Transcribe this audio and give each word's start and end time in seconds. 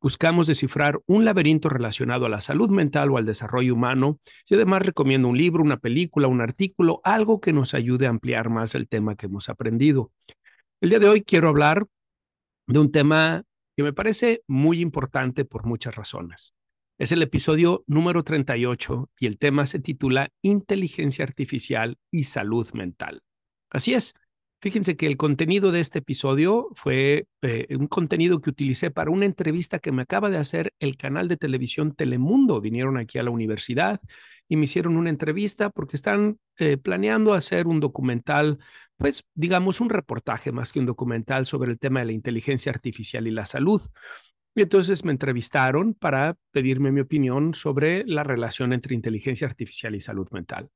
buscamos 0.00 0.46
descifrar 0.46 1.00
un 1.06 1.24
laberinto 1.24 1.68
relacionado 1.68 2.26
a 2.26 2.28
la 2.28 2.40
salud 2.40 2.70
mental 2.70 3.10
o 3.10 3.18
al 3.18 3.26
desarrollo 3.26 3.74
humano 3.74 4.18
y 4.48 4.54
además 4.54 4.82
recomiendo 4.82 5.28
un 5.28 5.36
libro, 5.36 5.62
una 5.62 5.78
película, 5.78 6.28
un 6.28 6.40
artículo, 6.40 7.00
algo 7.04 7.40
que 7.40 7.52
nos 7.52 7.74
ayude 7.74 8.06
a 8.06 8.10
ampliar 8.10 8.48
más 8.48 8.74
el 8.74 8.88
tema 8.88 9.14
que 9.14 9.26
hemos 9.26 9.48
aprendido. 9.48 10.12
El 10.80 10.90
día 10.90 10.98
de 10.98 11.08
hoy 11.08 11.22
quiero 11.22 11.48
hablar 11.48 11.86
de 12.66 12.78
un 12.78 12.90
tema 12.90 13.42
que 13.76 13.82
me 13.82 13.92
parece 13.92 14.42
muy 14.46 14.80
importante 14.80 15.44
por 15.44 15.66
muchas 15.66 15.94
razones. 15.94 16.54
Es 16.98 17.12
el 17.12 17.22
episodio 17.22 17.82
número 17.86 18.22
38 18.22 19.10
y 19.18 19.26
el 19.26 19.38
tema 19.38 19.66
se 19.66 19.78
titula 19.78 20.30
Inteligencia 20.42 21.24
Artificial 21.24 21.96
y 22.10 22.24
Salud 22.24 22.68
Mental. 22.74 23.22
Así 23.70 23.94
es, 23.94 24.14
Fíjense 24.62 24.94
que 24.94 25.06
el 25.06 25.16
contenido 25.16 25.72
de 25.72 25.80
este 25.80 26.00
episodio 26.00 26.68
fue 26.74 27.26
eh, 27.40 27.66
un 27.78 27.86
contenido 27.86 28.42
que 28.42 28.50
utilicé 28.50 28.90
para 28.90 29.10
una 29.10 29.24
entrevista 29.24 29.78
que 29.78 29.90
me 29.90 30.02
acaba 30.02 30.28
de 30.28 30.36
hacer 30.36 30.74
el 30.80 30.98
canal 30.98 31.28
de 31.28 31.38
televisión 31.38 31.94
Telemundo. 31.94 32.60
Vinieron 32.60 32.98
aquí 32.98 33.18
a 33.18 33.22
la 33.22 33.30
universidad 33.30 34.00
y 34.48 34.56
me 34.56 34.64
hicieron 34.64 34.96
una 34.96 35.08
entrevista 35.08 35.70
porque 35.70 35.96
están 35.96 36.38
eh, 36.58 36.76
planeando 36.76 37.32
hacer 37.32 37.66
un 37.66 37.80
documental, 37.80 38.58
pues 38.98 39.24
digamos 39.34 39.80
un 39.80 39.88
reportaje 39.88 40.52
más 40.52 40.72
que 40.72 40.80
un 40.80 40.86
documental 40.86 41.46
sobre 41.46 41.70
el 41.70 41.78
tema 41.78 42.00
de 42.00 42.06
la 42.06 42.12
inteligencia 42.12 42.70
artificial 42.70 43.26
y 43.26 43.30
la 43.30 43.46
salud. 43.46 43.80
Y 44.54 44.60
entonces 44.60 45.04
me 45.04 45.12
entrevistaron 45.12 45.94
para 45.94 46.36
pedirme 46.50 46.92
mi 46.92 47.00
opinión 47.00 47.54
sobre 47.54 48.04
la 48.04 48.24
relación 48.24 48.74
entre 48.74 48.94
inteligencia 48.94 49.46
artificial 49.46 49.94
y 49.94 50.02
salud 50.02 50.28
mental. 50.32 50.68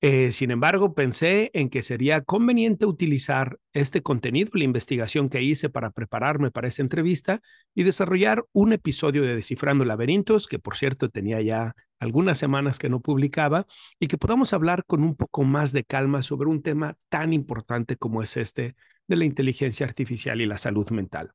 Eh, 0.00 0.30
sin 0.30 0.52
embargo, 0.52 0.94
pensé 0.94 1.50
en 1.54 1.70
que 1.70 1.82
sería 1.82 2.20
conveniente 2.20 2.86
utilizar 2.86 3.58
este 3.72 4.00
contenido, 4.00 4.50
la 4.54 4.62
investigación 4.62 5.28
que 5.28 5.42
hice 5.42 5.70
para 5.70 5.90
prepararme 5.90 6.52
para 6.52 6.68
esta 6.68 6.82
entrevista 6.82 7.40
y 7.74 7.82
desarrollar 7.82 8.44
un 8.52 8.72
episodio 8.72 9.22
de 9.22 9.34
Descifrando 9.34 9.84
Laberintos, 9.84 10.46
que 10.46 10.60
por 10.60 10.76
cierto 10.76 11.08
tenía 11.08 11.42
ya 11.42 11.74
algunas 11.98 12.38
semanas 12.38 12.78
que 12.78 12.88
no 12.88 13.00
publicaba, 13.00 13.66
y 13.98 14.06
que 14.06 14.18
podamos 14.18 14.52
hablar 14.52 14.84
con 14.86 15.02
un 15.02 15.16
poco 15.16 15.42
más 15.42 15.72
de 15.72 15.82
calma 15.82 16.22
sobre 16.22 16.48
un 16.48 16.62
tema 16.62 16.96
tan 17.08 17.32
importante 17.32 17.96
como 17.96 18.22
es 18.22 18.36
este 18.36 18.76
de 19.08 19.16
la 19.16 19.24
inteligencia 19.24 19.84
artificial 19.84 20.40
y 20.40 20.46
la 20.46 20.58
salud 20.58 20.88
mental. 20.90 21.32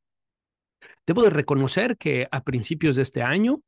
Debo 1.06 1.22
de 1.24 1.32
reconocer 1.32 1.98
que 1.98 2.30
a 2.32 2.44
principios 2.46 2.96
de 2.96 3.02
este 3.02 3.24
año 3.24 3.62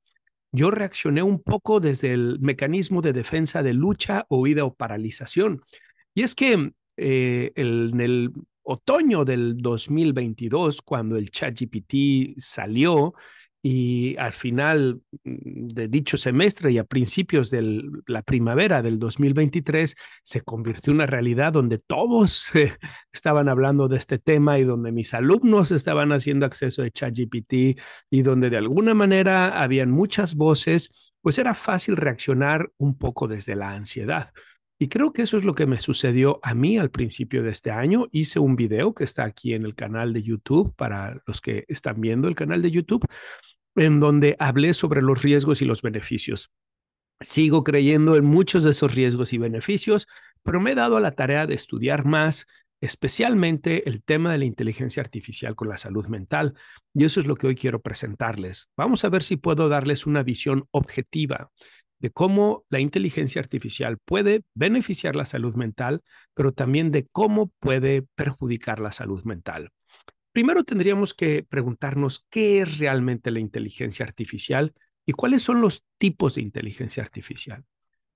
yo 0.56 0.72
reaccioné 0.72 1.22
un 1.22 1.42
poco 1.42 1.80
desde 1.80 2.14
el 2.14 2.39
mecanismo 2.39 3.02
de 3.02 3.14
defensa 3.14 3.61
de 3.61 3.73
lucha, 3.73 4.25
huida 4.30 4.64
o 4.64 4.73
paralización. 4.73 5.62
Y 6.14 6.23
es 6.23 6.34
que 6.34 6.72
eh, 6.97 7.52
en 7.56 8.00
el 8.00 8.31
otoño 8.64 9.25
del 9.25 9.57
2022, 9.57 10.81
cuando 10.81 11.18
el 11.18 11.30
ChatGPT 11.30 12.38
salió, 12.38 13.13
y 13.68 14.16
al 14.18 14.31
final 14.31 15.02
mm, 15.24 15.70
de 15.70 15.88
dicho 15.88 16.18
semestre 16.18 16.72
y 16.72 16.78
a 16.78 16.84
principios 16.84 17.50
de 17.50 17.81
la 18.06 18.22
primavera 18.22 18.84
del 18.84 19.00
2023 19.00 19.96
se 20.22 20.42
convirtió 20.42 20.92
en 20.92 20.98
una 20.98 21.08
realidad 21.08 21.53
donde 21.53 21.80
todos 21.80 22.52
estaban 23.12 23.50
hablando 23.50 23.88
de 23.88 23.98
este 23.98 24.20
tema 24.20 24.59
y 24.59 24.66
donde 24.66 24.92
mis 24.92 25.16
alumnos 25.16 25.72
estaban 25.72 26.12
haciendo 26.12 26.46
acceso 26.46 26.84
a 26.84 26.92
ChatGPT 26.92 27.80
y 28.12 28.22
donde 28.22 28.52
de 28.52 28.58
alguna 28.58 28.94
manera 28.94 29.59
habían 29.59 29.90
muchas 29.90 30.36
voces, 30.36 31.12
pues 31.22 31.40
era 31.40 31.56
fácil 31.56 31.98
reaccionar 31.98 32.72
un 32.78 32.96
poco 33.00 33.28
desde 33.28 33.56
la 33.56 33.72
ansiedad. 33.72 34.30
Y 34.78 34.90
creo 34.90 35.14
que 35.14 35.22
eso 35.22 35.38
es 35.38 35.46
lo 35.46 35.56
que 35.56 35.66
me 35.66 35.80
sucedió 35.80 36.40
a 36.44 36.54
mí 36.54 36.78
al 36.78 36.92
principio 36.92 37.42
de 37.44 37.50
este 37.50 37.72
año. 37.72 38.08
Hice 38.12 38.40
un 38.40 38.58
video 38.58 38.94
que 38.94 39.06
está 39.06 39.24
aquí 39.24 39.54
en 39.54 39.64
el 39.64 39.74
canal 39.74 40.12
de 40.12 40.22
YouTube 40.22 40.75
para 40.75 41.22
los 41.25 41.40
que 41.40 41.64
están 41.70 42.02
viendo 42.02 42.28
el 42.28 42.36
canal 42.36 42.62
de 42.62 42.72
YouTube, 42.72 43.06
en 43.75 44.00
donde 44.00 44.36
hablé 44.40 44.74
sobre 44.74 45.02
los 45.02 45.22
riesgos 45.22 45.62
y 45.62 45.66
los 45.66 45.81
beneficios. 45.81 46.52
Sigo 47.22 47.63
creyendo 47.63 48.16
en 48.16 48.25
muchos 48.25 48.63
de 48.63 48.72
esos 48.72 48.94
riesgos 48.94 49.34
y 49.34 49.38
beneficios, 49.38 50.08
pero 50.44 50.59
me 50.59 50.72
he 50.72 50.75
dado 50.75 50.97
a 50.97 51.02
la 51.02 51.12
tarea 51.12 51.47
de 51.47 51.56
estudiar 51.56 52.06
más, 52.06 52.46
especialmente 52.81 53.88
el 53.90 54.03
tema 54.03 54.31
de 54.31 54.38
la 54.38 54.46
inteligencia 54.46 55.02
artificial 55.02 55.56
con 55.56 55.69
la 55.69 55.78
salud 55.78 56.06
mental. 56.08 56.53
Y 56.94 57.06
eso 57.06 57.19
es 57.19 57.25
lo 57.25 57.36
que 57.36 57.47
hoy 57.47 57.56
quiero 57.56 57.81
presentarles. 57.81 58.69
Vamos 58.78 59.06
a 59.06 59.09
ver 59.09 59.24
si 59.24 59.38
puedo 59.38 59.69
darles 59.69 60.06
una 60.06 60.24
visión 60.24 60.68
objetiva 60.72 61.52
de 62.00 62.12
cómo 62.12 62.66
la 62.69 62.80
inteligencia 62.80 63.42
artificial 63.42 63.97
puede 64.03 64.44
beneficiar 64.53 65.16
la 65.16 65.25
salud 65.25 65.56
mental, 65.56 66.03
pero 66.34 66.52
también 66.52 66.92
de 66.92 67.07
cómo 67.07 67.52
puede 67.59 68.03
perjudicar 68.16 68.80
la 68.80 68.92
salud 68.92 69.24
mental. 69.24 69.72
Primero 70.35 70.66
tendríamos 70.66 71.13
que 71.13 71.44
preguntarnos 71.44 72.25
qué 72.29 72.59
es 72.59 72.79
realmente 72.79 73.31
la 73.31 73.40
inteligencia 73.40 74.03
artificial 74.03 74.73
y 75.06 75.13
cuáles 75.13 75.44
son 75.44 75.62
los 75.62 75.85
tipos 75.97 76.35
de 76.35 76.41
inteligencia 76.41 77.01
artificial. 77.01 77.63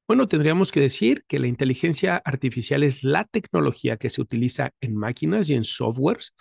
Bueno, 0.06 0.28
tendríamos 0.28 0.74
que 0.74 0.82
decir 0.82 1.24
que 1.30 1.40
la 1.40 1.48
inteligencia 1.48 2.18
artificial 2.18 2.84
es 2.84 3.06
la 3.06 3.24
tecnología 3.24 3.96
que 3.96 4.10
se 4.10 4.20
utiliza 4.22 4.72
en 4.82 4.98
máquinas 4.98 5.50
y 5.50 5.54
en 5.54 5.64
softwares 5.64 6.36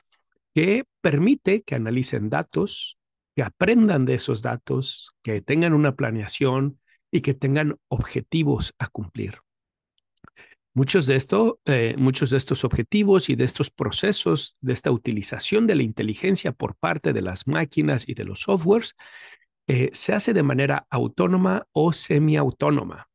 que 0.53 0.83
permite 1.01 1.63
que 1.63 1.77
analicen 1.77 2.29
datos, 2.29 2.99
que 3.37 3.45
aprendan 3.45 4.05
de 4.05 4.15
esos 4.15 4.43
datos, 4.43 5.13
que 5.23 5.43
tengan 5.43 5.75
una 5.75 5.95
planeación 5.95 6.81
y 7.13 7.21
que 7.21 7.35
tengan 7.35 7.77
objetivos 7.87 8.75
a 8.81 8.89
cumplir. 8.89 9.37
Muchos 10.79 11.07
de, 11.07 11.17
esto, 11.17 11.59
eh, 11.65 11.97
muchos 11.99 12.31
de 12.31 12.37
estos 12.37 12.63
objetivos 12.63 13.31
y 13.31 13.35
de 13.35 13.43
estos 13.43 13.69
procesos, 13.69 14.57
de 14.61 14.75
esta 14.75 14.93
utilización 14.93 15.67
de 15.67 15.75
la 15.75 15.83
inteligencia 15.83 16.53
por 16.53 16.77
parte 16.77 17.13
de 17.13 17.21
las 17.21 17.49
máquinas 17.49 18.09
y 18.09 18.15
de 18.15 18.23
los 18.23 18.43
softwares, 18.43 18.95
eh, 19.67 19.91
se 19.93 20.13
hace 20.13 20.33
de 20.33 20.45
manera 20.45 20.87
autónoma 20.89 21.67
o 21.73 21.93
semiautónoma. 21.93 23.07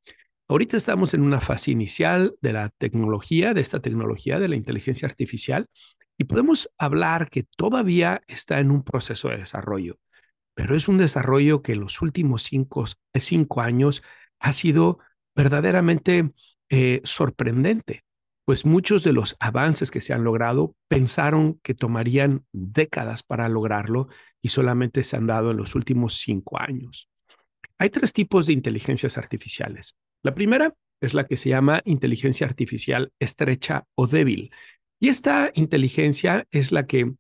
Ahorita 0.50 0.76
estamos 0.76 1.14
en 1.14 1.22
una 1.22 1.40
fase 1.40 1.72
inicial 1.72 2.36
de 2.42 2.52
la 2.52 2.68
tecnología, 2.68 3.54
de 3.54 3.62
esta 3.62 3.80
tecnología 3.80 4.40
de 4.40 4.50
la 4.50 4.58
inteligencia 4.58 5.08
artificial, 5.08 5.68
y 6.18 6.26
podemos 6.26 6.70
hablar 6.78 7.30
que 7.30 7.46
todavía 7.56 8.24
está 8.28 8.60
en 8.60 8.72
un 8.72 8.84
proceso 8.84 9.30
de 9.30 9.38
desarrollo, 9.38 10.00
pero 10.54 10.76
es 10.76 10.90
un 10.90 10.98
desarrollo 10.98 11.62
que 11.62 11.72
en 11.72 11.80
los 11.80 12.02
últimos 12.02 12.44
cinco, 12.44 12.84
cinco 13.18 13.62
años 13.62 14.04
ha 14.42 14.52
sido 14.52 15.00
verdaderamente 15.34 16.34
eh, 16.70 17.02
sorprendente, 17.04 18.04
pues 18.46 18.66
muchos 18.66 19.04
de 19.04 19.14
los 19.14 19.36
avances 19.40 19.90
que 19.90 20.02
se 20.02 20.14
han 20.14 20.24
logrado 20.24 20.76
pensaron 20.90 21.60
que 21.64 21.74
tomarían 21.74 22.46
décadas 22.52 23.24
para 23.24 23.48
lograrlo 23.48 24.10
y 24.42 24.50
solamente 24.50 25.04
se 25.04 25.16
han 25.16 25.28
dado 25.28 25.52
en 25.52 25.58
los 25.58 25.76
últimos 25.76 26.16
cinco 26.16 26.60
años. 26.60 27.10
Hay 27.78 27.90
tres 27.90 28.12
tipos 28.14 28.48
de 28.48 28.54
inteligencias 28.54 29.18
artificiales. 29.18 29.96
La 30.24 30.36
primera 30.36 30.74
es 31.02 31.14
la 31.14 31.26
que 31.26 31.38
se 31.38 31.50
llama 31.50 31.82
inteligencia 31.86 32.48
artificial 32.48 33.12
estrecha 33.20 33.86
o 33.96 34.08
débil. 34.08 34.52
Y 35.00 35.10
esta 35.10 35.52
inteligencia 35.54 36.48
es 36.52 36.72
la 36.72 36.86
que 36.86 37.14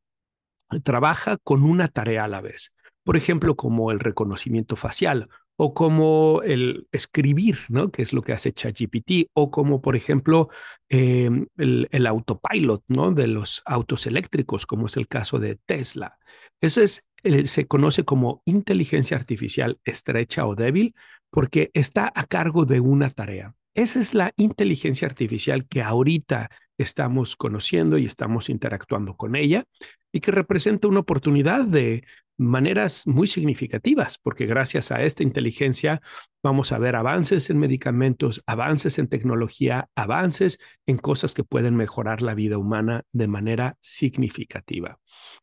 trabaja 0.84 1.38
con 1.38 1.64
una 1.64 1.88
tarea 1.88 2.26
a 2.26 2.30
la 2.30 2.42
vez. 2.42 2.74
Por 3.04 3.18
ejemplo, 3.18 3.56
como 3.56 3.92
el 3.92 4.00
reconocimiento 4.00 4.76
facial 4.76 5.30
o 5.56 5.74
como 5.74 6.42
el 6.44 6.88
escribir, 6.92 7.60
¿no? 7.70 7.92
Que 7.92 8.02
es 8.02 8.14
lo 8.14 8.22
que 8.22 8.34
hace 8.34 8.54
ChatGPT, 8.54 9.30
o 9.34 9.52
como, 9.52 9.82
por 9.82 9.96
ejemplo, 9.96 10.50
em, 10.90 11.48
el, 11.58 12.08
autopilot, 12.08 12.84
¿no? 12.88 13.12
De 13.12 13.28
los 13.28 13.62
autos 13.66 14.08
eléctricos, 14.08 14.66
como 14.66 14.88
es 14.88 14.98
el 14.98 15.08
caso 15.08 15.40
de 15.40 15.56
Tesla. 15.66 16.18
Eso 16.62 16.82
es, 16.82 17.06
eh, 17.24 17.46
se 17.48 17.68
conoce 17.68 18.04
como 18.04 18.42
inteligencia 18.46 19.18
artificial 19.18 19.80
estrecha 19.86 20.46
o 20.48 20.56
débil 20.56 20.96
porque 21.30 21.72
está 21.74 22.12
a 22.14 22.26
cargo 22.26 22.66
de 22.66 22.80
una 22.80 23.10
tarea. 23.10 23.56
Esa 23.76 24.00
es 24.00 24.14
la 24.14 24.34
inteligencia 24.38 25.08
artificial 25.08 25.68
que 25.68 25.82
ahorita 25.82 26.52
estamos 26.78 27.36
conociendo 27.36 27.98
y 27.98 28.06
estamos 28.06 28.50
interactuando 28.50 29.16
con 29.16 29.36
ella 29.36 29.66
y 30.12 30.20
que 30.20 30.32
representa 30.32 30.88
una 30.88 31.00
oportunidad 31.00 31.66
de 31.66 32.06
maneras 32.38 33.06
muy 33.08 33.28
significativas, 33.28 34.18
porque 34.18 34.46
gracias 34.46 34.92
a 34.92 35.02
esta 35.02 35.24
inteligencia 35.24 36.02
vamos 36.42 36.72
a 36.72 36.80
ver 36.80 36.96
avances 36.96 37.50
en 37.50 37.60
medicamentos, 37.60 38.44
avances 38.46 39.00
en 39.00 39.08
tecnología, 39.08 39.90
avances 39.96 40.60
en 40.86 40.98
cosas 40.98 41.34
que 41.34 41.44
pueden 41.44 41.76
mejorar 41.76 42.22
la 42.22 42.34
vida 42.34 42.58
humana 42.58 43.04
de 43.12 43.28
manera 43.28 43.78
significativa. 43.82 45.00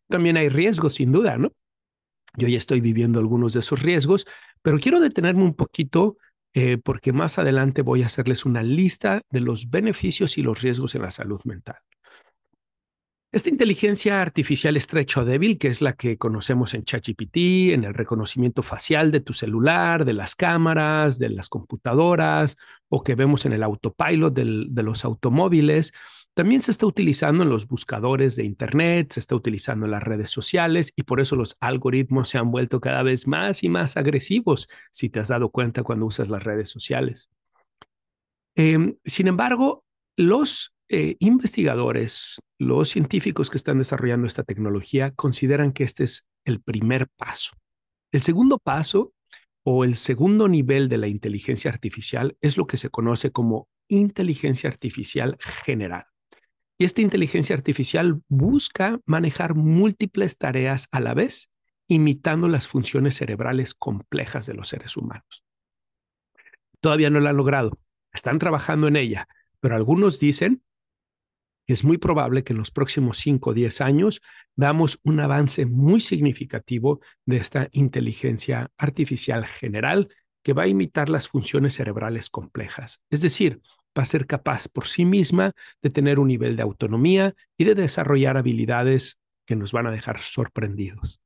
También 0.08 0.36
hay 0.36 0.48
riesgos, 0.48 0.94
sin 0.94 1.12
duda, 1.12 1.38
¿no? 1.38 1.52
Yo 2.36 2.48
ya 2.48 2.58
estoy 2.58 2.80
viviendo 2.80 3.18
algunos 3.18 3.54
de 3.54 3.60
esos 3.60 3.82
riesgos, 3.82 4.26
pero 4.62 4.78
quiero 4.78 5.00
detenerme 5.00 5.42
un 5.42 5.54
poquito 5.54 6.16
eh, 6.52 6.78
porque 6.78 7.12
más 7.12 7.38
adelante 7.38 7.82
voy 7.82 8.02
a 8.02 8.06
hacerles 8.06 8.44
una 8.44 8.62
lista 8.62 9.22
de 9.30 9.40
los 9.40 9.70
beneficios 9.70 10.36
y 10.38 10.42
los 10.42 10.60
riesgos 10.62 10.94
en 10.94 11.02
la 11.02 11.10
salud 11.10 11.40
mental. 11.44 11.76
Esta 13.32 13.48
inteligencia 13.48 14.20
artificial 14.20 14.76
estrecha 14.76 15.20
o 15.20 15.24
débil, 15.24 15.56
que 15.56 15.68
es 15.68 15.80
la 15.80 15.92
que 15.92 16.18
conocemos 16.18 16.74
en 16.74 16.82
ChatGPT, 16.82 17.72
en 17.72 17.84
el 17.84 17.94
reconocimiento 17.94 18.64
facial 18.64 19.12
de 19.12 19.20
tu 19.20 19.34
celular, 19.34 20.04
de 20.04 20.14
las 20.14 20.34
cámaras, 20.34 21.20
de 21.20 21.28
las 21.28 21.48
computadoras, 21.48 22.56
o 22.88 23.04
que 23.04 23.14
vemos 23.14 23.46
en 23.46 23.52
el 23.52 23.62
autopilot 23.62 24.34
de 24.34 24.82
los 24.82 25.04
automóviles, 25.04 25.92
también 26.34 26.62
se 26.62 26.72
está 26.72 26.86
utilizando 26.86 27.44
en 27.44 27.50
los 27.50 27.68
buscadores 27.68 28.34
de 28.34 28.44
Internet, 28.44 29.12
se 29.12 29.20
está 29.20 29.36
utilizando 29.36 29.86
en 29.86 29.92
las 29.92 30.02
redes 30.02 30.30
sociales 30.30 30.92
y 30.96 31.04
por 31.04 31.20
eso 31.20 31.36
los 31.36 31.56
algoritmos 31.60 32.28
se 32.28 32.38
han 32.38 32.50
vuelto 32.50 32.80
cada 32.80 33.04
vez 33.04 33.28
más 33.28 33.62
y 33.62 33.68
más 33.68 33.96
agresivos, 33.96 34.68
si 34.90 35.08
te 35.08 35.20
has 35.20 35.28
dado 35.28 35.50
cuenta 35.50 35.84
cuando 35.84 36.06
usas 36.06 36.30
las 36.30 36.42
redes 36.42 36.68
sociales. 36.68 37.30
Em, 38.56 38.96
sin 39.04 39.28
embargo, 39.28 39.84
los 40.16 40.74
eh, 40.92 41.16
investigadores, 41.20 42.40
los 42.58 42.88
científicos 42.88 43.48
que 43.48 43.56
están 43.56 43.78
desarrollando 43.78 44.26
esta 44.26 44.42
tecnología 44.42 45.12
consideran 45.12 45.70
que 45.70 45.84
este 45.84 46.02
es 46.02 46.26
el 46.44 46.60
primer 46.60 47.06
paso. 47.16 47.52
El 48.10 48.22
segundo 48.22 48.58
paso 48.58 49.12
o 49.62 49.84
el 49.84 49.94
segundo 49.94 50.48
nivel 50.48 50.88
de 50.88 50.98
la 50.98 51.06
inteligencia 51.06 51.70
artificial 51.70 52.36
es 52.40 52.56
lo 52.56 52.66
que 52.66 52.76
se 52.76 52.90
conoce 52.90 53.30
como 53.30 53.68
inteligencia 53.86 54.68
artificial 54.68 55.36
general. 55.64 56.06
Y 56.76 56.86
esta 56.86 57.02
inteligencia 57.02 57.54
artificial 57.54 58.22
busca 58.26 58.98
manejar 59.06 59.54
múltiples 59.54 60.38
tareas 60.38 60.88
a 60.90 60.98
la 60.98 61.14
vez, 61.14 61.52
imitando 61.86 62.48
las 62.48 62.66
funciones 62.66 63.14
cerebrales 63.14 63.74
complejas 63.74 64.44
de 64.46 64.54
los 64.54 64.66
seres 64.66 64.96
humanos. 64.96 65.44
Todavía 66.80 67.10
no 67.10 67.20
la 67.20 67.30
han 67.30 67.36
logrado, 67.36 67.78
están 68.12 68.40
trabajando 68.40 68.88
en 68.88 68.96
ella, 68.96 69.28
pero 69.60 69.76
algunos 69.76 70.18
dicen 70.18 70.64
es 71.72 71.84
muy 71.84 71.98
probable 71.98 72.42
que 72.44 72.52
en 72.52 72.58
los 72.58 72.70
próximos 72.70 73.18
5 73.18 73.50
o 73.50 73.54
10 73.54 73.80
años 73.80 74.20
veamos 74.56 74.98
un 75.04 75.20
avance 75.20 75.66
muy 75.66 76.00
significativo 76.00 77.00
de 77.26 77.36
esta 77.36 77.68
inteligencia 77.72 78.70
artificial 78.76 79.46
general 79.46 80.08
que 80.42 80.52
va 80.52 80.62
a 80.62 80.68
imitar 80.68 81.08
las 81.08 81.28
funciones 81.28 81.74
cerebrales 81.74 82.30
complejas. 82.30 83.02
Es 83.10 83.20
decir, 83.20 83.60
va 83.96 84.02
a 84.02 84.06
ser 84.06 84.26
capaz 84.26 84.68
por 84.68 84.86
sí 84.86 85.04
misma 85.04 85.52
de 85.82 85.90
tener 85.90 86.18
un 86.18 86.28
nivel 86.28 86.56
de 86.56 86.62
autonomía 86.62 87.34
y 87.56 87.64
de 87.64 87.74
desarrollar 87.74 88.36
habilidades 88.36 89.18
que 89.46 89.56
nos 89.56 89.72
van 89.72 89.86
a 89.86 89.90
dejar 89.90 90.20
sorprendidos. 90.20 91.20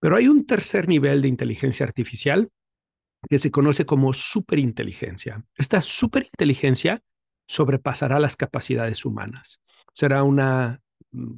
Pero 0.00 0.16
hay 0.16 0.28
un 0.28 0.46
tercer 0.46 0.88
nivel 0.88 1.22
de 1.22 1.28
inteligencia 1.28 1.84
artificial 1.84 2.48
que 3.28 3.38
se 3.38 3.50
conoce 3.50 3.84
como 3.84 4.14
superinteligencia. 4.14 5.44
Esta 5.56 5.82
superinteligencia 5.82 7.02
sobrepasará 7.50 8.20
las 8.20 8.36
capacidades 8.36 9.04
humanas. 9.04 9.60
Será 9.92 10.22
una 10.22 10.80
mm, 11.10 11.34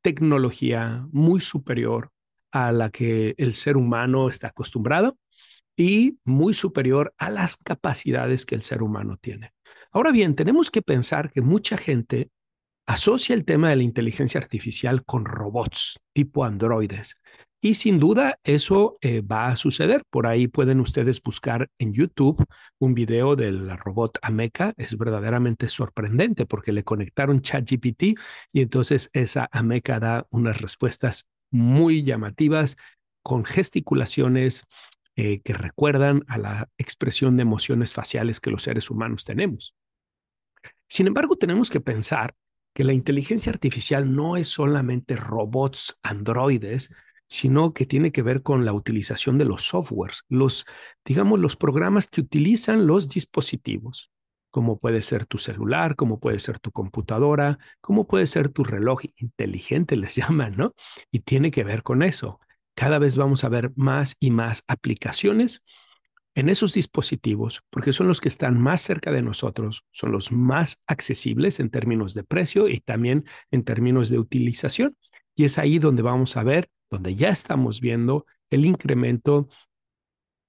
tecnología 0.00 1.08
muy 1.10 1.40
superior 1.40 2.12
a 2.52 2.70
la 2.70 2.90
que 2.90 3.34
el 3.36 3.54
ser 3.54 3.76
humano 3.76 4.28
está 4.28 4.48
acostumbrado 4.48 5.18
y 5.76 6.18
muy 6.24 6.54
superior 6.54 7.12
a 7.18 7.30
las 7.30 7.56
capacidades 7.56 8.46
que 8.46 8.54
el 8.54 8.62
ser 8.62 8.80
humano 8.80 9.16
tiene. 9.20 9.52
Ahora 9.90 10.12
bien, 10.12 10.36
tenemos 10.36 10.70
que 10.70 10.82
pensar 10.82 11.32
que 11.32 11.40
mucha 11.40 11.76
gente 11.76 12.30
asocia 12.86 13.34
el 13.34 13.44
tema 13.44 13.70
de 13.70 13.76
la 13.76 13.82
inteligencia 13.82 14.40
artificial 14.40 15.04
con 15.04 15.24
robots 15.24 15.98
tipo 16.12 16.44
androides 16.44 17.16
y 17.60 17.74
sin 17.74 17.98
duda 17.98 18.38
eso 18.42 18.96
eh, 19.02 19.20
va 19.20 19.48
a 19.48 19.56
suceder. 19.56 20.02
Por 20.10 20.26
ahí 20.26 20.48
pueden 20.48 20.80
ustedes 20.80 21.22
buscar 21.22 21.68
en 21.78 21.92
YouTube 21.92 22.44
un 22.78 22.94
video 22.94 23.36
del 23.36 23.76
robot 23.76 24.18
Ameca. 24.22 24.72
Es 24.76 24.96
verdaderamente 24.96 25.68
sorprendente 25.68 26.46
porque 26.46 26.72
le 26.72 26.84
conectaron 26.84 27.42
ChatGPT 27.42 28.18
y 28.52 28.62
entonces 28.62 29.10
esa 29.12 29.48
Ameca 29.52 30.00
da 30.00 30.26
unas 30.30 30.60
respuestas 30.60 31.26
muy 31.50 32.02
llamativas 32.02 32.76
con 33.22 33.44
gesticulaciones 33.44 34.64
eh, 35.16 35.40
que 35.42 35.52
recuerdan 35.52 36.24
a 36.28 36.38
la 36.38 36.68
expresión 36.78 37.36
de 37.36 37.42
emociones 37.42 37.92
faciales 37.92 38.40
que 38.40 38.50
los 38.50 38.62
seres 38.62 38.90
humanos 38.90 39.24
tenemos. 39.24 39.74
Sin 40.88 41.06
embargo, 41.06 41.36
tenemos 41.36 41.68
que 41.68 41.80
pensar 41.80 42.34
que 42.74 42.84
la 42.84 42.92
inteligencia 42.92 43.52
artificial 43.52 44.14
no 44.14 44.36
es 44.36 44.48
solamente 44.48 45.16
robots 45.16 45.98
androides, 46.02 46.94
sino 47.30 47.72
que 47.72 47.86
tiene 47.86 48.10
que 48.10 48.22
ver 48.22 48.42
con 48.42 48.64
la 48.64 48.72
utilización 48.72 49.38
de 49.38 49.44
los 49.44 49.62
softwares, 49.62 50.24
los, 50.28 50.66
digamos, 51.04 51.38
los 51.38 51.56
programas 51.56 52.08
que 52.08 52.20
utilizan 52.20 52.88
los 52.88 53.08
dispositivos, 53.08 54.10
como 54.50 54.80
puede 54.80 55.00
ser 55.02 55.26
tu 55.26 55.38
celular, 55.38 55.94
como 55.94 56.18
puede 56.18 56.40
ser 56.40 56.58
tu 56.58 56.72
computadora, 56.72 57.60
como 57.80 58.08
puede 58.08 58.26
ser 58.26 58.48
tu 58.48 58.64
reloj 58.64 59.02
inteligente, 59.16 59.96
les 59.96 60.16
llaman, 60.16 60.56
¿no? 60.56 60.74
Y 61.12 61.20
tiene 61.20 61.52
que 61.52 61.62
ver 61.62 61.84
con 61.84 62.02
eso. 62.02 62.40
Cada 62.74 62.98
vez 62.98 63.16
vamos 63.16 63.44
a 63.44 63.48
ver 63.48 63.72
más 63.76 64.16
y 64.18 64.32
más 64.32 64.64
aplicaciones 64.66 65.62
en 66.34 66.48
esos 66.48 66.72
dispositivos, 66.72 67.62
porque 67.70 67.92
son 67.92 68.08
los 68.08 68.20
que 68.20 68.28
están 68.28 68.60
más 68.60 68.80
cerca 68.80 69.12
de 69.12 69.22
nosotros, 69.22 69.84
son 69.92 70.10
los 70.10 70.32
más 70.32 70.80
accesibles 70.86 71.60
en 71.60 71.70
términos 71.70 72.14
de 72.14 72.24
precio 72.24 72.68
y 72.68 72.80
también 72.80 73.24
en 73.52 73.62
términos 73.62 74.10
de 74.10 74.18
utilización. 74.18 74.96
Y 75.36 75.44
es 75.44 75.58
ahí 75.58 75.78
donde 75.78 76.02
vamos 76.02 76.36
a 76.36 76.42
ver 76.42 76.68
donde 76.90 77.14
ya 77.14 77.28
estamos 77.28 77.80
viendo 77.80 78.26
el 78.50 78.64
incremento 78.64 79.48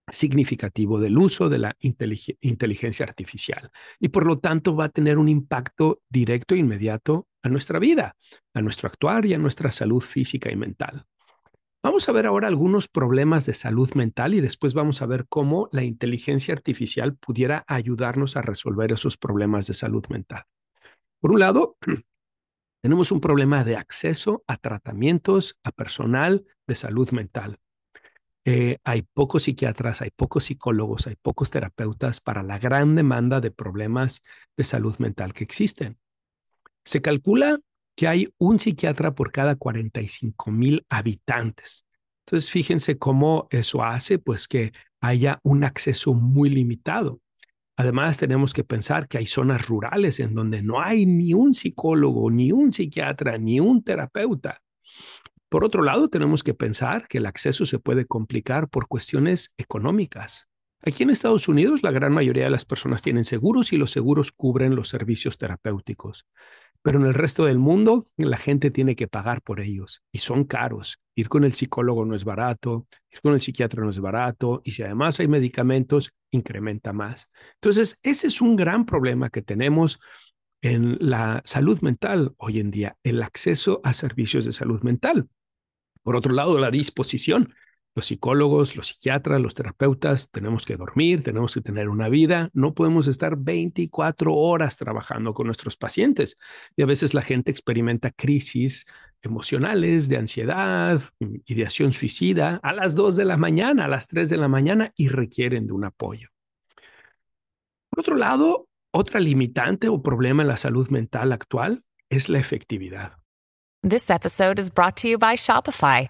significativo 0.08 1.00
del 1.00 1.18
uso 1.18 1.48
de 1.48 1.60
la 1.60 1.78
inteligencia 1.80 3.06
artificial 3.06 3.72
y 4.00 4.10
por 4.10 4.26
lo 4.26 4.40
tanto 4.40 4.76
va 4.76 4.86
a 4.86 4.90
tener 4.90 5.18
un 5.18 5.30
impacto 5.30 6.02
directo 6.10 6.56
e 6.56 6.58
inmediato 6.58 7.28
a 7.44 7.50
nuestra 7.50 7.80
vida, 7.80 8.16
a 8.54 8.62
nuestro 8.62 8.88
actuar 8.88 9.26
y 9.26 9.34
a 9.34 9.38
nuestra 9.38 9.72
salud 9.72 10.02
física 10.02 10.52
y 10.52 10.56
mental. 10.56 11.06
Vamos 11.84 12.08
a 12.08 12.12
ver 12.12 12.28
ahora 12.28 12.48
algunos 12.48 12.88
problemas 12.88 13.48
de 13.48 13.56
salud 13.56 13.92
mental 13.96 14.36
y 14.36 14.42
después 14.42 14.76
vamos 14.76 15.02
a 15.02 15.08
ver 15.08 15.26
cómo 15.28 15.68
la 15.72 15.84
inteligencia 15.84 16.54
artificial 16.54 17.16
pudiera 17.16 17.64
ayudarnos 17.68 18.38
a 18.38 18.44
resolver 18.44 18.92
esos 18.92 19.18
problemas 19.18 19.66
de 19.66 19.74
salud 19.74 20.06
mental. 20.10 20.44
Por 21.20 21.32
un 21.32 21.40
lado, 21.40 21.78
tenemos 22.82 23.12
un 23.12 23.22
problema 23.22 23.64
de 23.64 23.78
acceso 23.78 24.44
a 24.48 24.58
tratamientos, 24.58 25.58
a 25.64 25.72
personal 25.72 26.46
de 26.68 26.76
salud 26.76 27.10
mental. 27.12 27.60
Eh, 28.44 28.80
hay 28.84 29.04
pocos 29.04 29.44
psiquiatras, 29.44 30.02
hay 30.02 30.10
pocos 30.10 30.46
psicólogos, 30.46 31.06
hay 31.06 31.16
pocos 31.22 31.52
terapeutas 31.52 32.20
para 32.20 32.42
la 32.42 32.58
gran 32.58 32.96
demanda 32.96 33.40
de 33.40 33.52
problemas 33.52 34.24
de 34.58 34.64
salud 34.64 34.98
mental 34.98 35.34
que 35.34 35.44
existen. 35.44 36.00
Se 36.84 37.02
calcula 37.02 37.60
que 37.96 38.08
hay 38.08 38.34
un 38.40 38.60
psiquiatra 38.60 39.14
por 39.14 39.32
cada 39.32 39.56
45 39.56 40.50
mil 40.50 40.86
habitantes. 40.90 41.86
Entonces, 42.26 42.50
fíjense 42.50 42.98
cómo 42.98 43.48
eso 43.52 43.84
hace 43.84 44.18
pues 44.18 44.48
que 44.48 44.74
haya 45.02 45.40
un 45.44 45.64
acceso 45.64 46.14
muy 46.14 46.50
limitado. 46.50 47.21
Además, 47.82 48.20
tenemos 48.20 48.54
que 48.54 48.64
pensar 48.64 49.08
que 49.08 49.18
hay 49.18 49.26
zonas 49.26 49.68
rurales 49.68 50.20
en 50.20 50.36
donde 50.36 50.62
no 50.62 50.80
hay 50.80 51.08
ni 51.08 51.34
un 51.34 51.56
psicólogo, 51.56 52.30
ni 52.30 52.52
un 52.52 52.72
psiquiatra, 52.72 53.40
ni 53.40 53.60
un 53.60 53.84
terapeuta. 53.84 54.62
Por 55.50 55.66
otro 55.66 55.82
lado, 55.82 56.08
tenemos 56.08 56.44
que 56.44 56.54
pensar 56.54 57.08
que 57.08 57.18
el 57.18 57.26
acceso 57.26 57.66
se 57.66 57.80
puede 57.80 58.06
complicar 58.06 58.70
por 58.70 58.88
cuestiones 58.88 59.56
económicas. 59.58 60.48
Aquí 60.84 61.02
en 61.02 61.10
Estados 61.10 61.48
Unidos, 61.48 61.82
la 61.82 61.90
gran 61.90 62.14
mayoría 62.14 62.44
de 62.44 62.52
las 62.52 62.66
personas 62.66 63.02
tienen 63.02 63.26
seguros 63.26 63.74
y 63.74 63.78
los 63.78 63.90
seguros 63.90 64.32
cubren 64.32 64.76
los 64.76 64.88
servicios 64.88 65.40
terapéuticos. 65.40 66.28
Pero 66.84 67.00
en 67.00 67.06
el 67.06 67.14
resto 67.14 67.46
del 67.46 67.60
mundo, 67.60 68.08
la 68.18 68.38
gente 68.38 68.72
tiene 68.72 68.96
que 68.96 69.08
pagar 69.08 69.42
por 69.42 69.60
ellos 69.60 70.02
y 70.12 70.18
son 70.18 70.46
caros. 70.46 71.00
Ir 71.16 71.30
con 71.30 71.44
el 71.44 71.54
psicólogo 71.54 72.06
no 72.06 72.16
es 72.16 72.24
barato, 72.24 72.88
ir 73.12 73.22
con 73.22 73.34
el 73.34 73.42
psiquiatra 73.42 73.84
no 73.84 73.90
es 73.90 74.00
barato 74.00 74.62
y 74.64 74.72
si 74.72 74.82
además 74.84 75.20
hay 75.20 75.28
medicamentos, 75.28 76.12
incrementa 76.32 76.92
más. 76.92 77.30
Entonces, 77.56 78.00
ese 78.02 78.28
es 78.28 78.42
un 78.42 78.56
gran 78.56 78.86
problema 78.86 79.30
que 79.30 79.42
tenemos 79.42 80.00
en 80.62 80.98
la 81.00 81.42
salud 81.46 81.80
mental 81.82 82.34
hoy 82.38 82.60
en 82.60 82.72
día, 82.72 82.96
el 83.04 83.22
acceso 83.24 83.82
a 83.84 83.94
servicios 83.94 84.46
de 84.46 84.52
salud 84.52 84.82
mental. 84.84 85.28
Por 86.04 86.16
otro 86.16 86.34
lado, 86.34 86.58
la 86.58 86.72
disposición 86.72 87.54
los 87.94 88.06
psicólogos, 88.06 88.76
los 88.76 88.88
psiquiatras, 88.88 89.42
los 89.42 89.54
terapeutas, 89.54 90.30
tenemos 90.30 90.66
que 90.66 90.78
dormir, 90.78 91.24
tenemos 91.24 91.54
que 91.54 91.62
tener 91.62 91.90
una 91.90 92.08
vida, 92.08 92.50
no 92.54 92.74
podemos 92.74 93.08
estar 93.08 93.36
24 93.38 94.34
horas 94.34 94.78
trabajando 94.78 95.34
con 95.34 95.48
nuestros 95.48 95.76
pacientes. 95.76 96.38
Y 96.76 96.84
a 96.84 96.86
veces 96.86 97.14
la 97.14 97.22
gente 97.22 97.52
experimenta 97.52 98.12
crisis 98.12 98.86
emocionales, 99.22 100.10
de 100.10 100.18
ansiedad, 100.18 101.02
ideación 101.46 101.94
suicida 101.94 102.60
a 102.64 102.74
las 102.74 102.96
2 102.96 103.16
de 103.18 103.26
la 103.26 103.38
mañana, 103.38 103.86
a 103.86 103.88
las 103.88 104.08
3 104.08 104.30
de 104.30 104.38
la 104.38 104.48
mañana 104.48 104.94
y 104.96 105.10
requieren 105.10 105.68
de 105.68 105.74
un 105.74 105.84
apoyo. 105.84 106.30
Por 107.90 108.00
otro 108.00 108.16
lado, 108.16 108.68
otra 108.94 109.20
limitante 109.20 109.90
o 109.90 110.02
problema 110.02 110.42
en 110.44 110.48
la 110.48 110.58
salud 110.58 110.90
mental 110.90 111.34
actual 111.34 111.84
es 112.10 112.30
la 112.30 112.40
efectividad. 112.40 113.18
This 113.84 114.10
episode 114.10 114.60
is 114.60 114.72
brought 114.72 114.96
to 115.02 115.08
you 115.08 115.18
by 115.18 115.36
Shopify. 115.36 116.10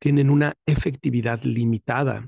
tienen 0.00 0.30
una 0.30 0.54
efectividad 0.66 1.42
limitada. 1.44 2.26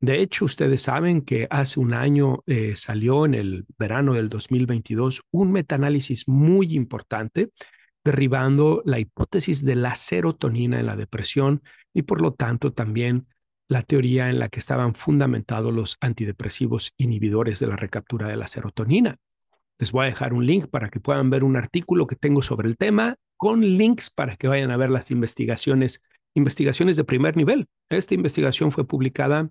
De 0.00 0.20
hecho, 0.20 0.44
ustedes 0.44 0.82
saben 0.82 1.22
que 1.22 1.46
hace 1.48 1.80
un 1.80 1.94
año 1.94 2.40
eh, 2.46 2.76
salió 2.76 3.24
en 3.24 3.34
el 3.34 3.64
verano 3.78 4.12
del 4.12 4.28
2022 4.28 5.22
un 5.30 5.52
metaanálisis 5.52 6.28
muy 6.28 6.74
importante 6.74 7.50
derribando 8.04 8.82
la 8.84 8.98
hipótesis 8.98 9.64
de 9.64 9.76
la 9.76 9.94
serotonina 9.94 10.78
en 10.78 10.86
la 10.86 10.96
depresión 10.96 11.62
y 11.94 12.02
por 12.02 12.20
lo 12.20 12.34
tanto 12.34 12.72
también 12.72 13.26
la 13.66 13.82
teoría 13.82 14.28
en 14.28 14.38
la 14.38 14.50
que 14.50 14.60
estaban 14.60 14.94
fundamentados 14.94 15.72
los 15.72 15.96
antidepresivos 16.00 16.92
inhibidores 16.98 17.60
de 17.60 17.68
la 17.68 17.76
recaptura 17.76 18.28
de 18.28 18.36
la 18.36 18.46
serotonina. 18.46 19.16
Les 19.78 19.90
voy 19.90 20.04
a 20.04 20.08
dejar 20.08 20.34
un 20.34 20.44
link 20.44 20.66
para 20.66 20.90
que 20.90 21.00
puedan 21.00 21.30
ver 21.30 21.44
un 21.44 21.56
artículo 21.56 22.06
que 22.06 22.14
tengo 22.14 22.42
sobre 22.42 22.68
el 22.68 22.76
tema 22.76 23.16
con 23.38 23.62
links 23.62 24.10
para 24.10 24.36
que 24.36 24.48
vayan 24.48 24.70
a 24.70 24.76
ver 24.76 24.90
las 24.90 25.10
investigaciones 25.10 26.02
investigaciones 26.34 26.96
de 26.96 27.04
primer 27.04 27.36
nivel. 27.36 27.66
Esta 27.88 28.14
investigación 28.14 28.70
fue 28.70 28.86
publicada 28.86 29.50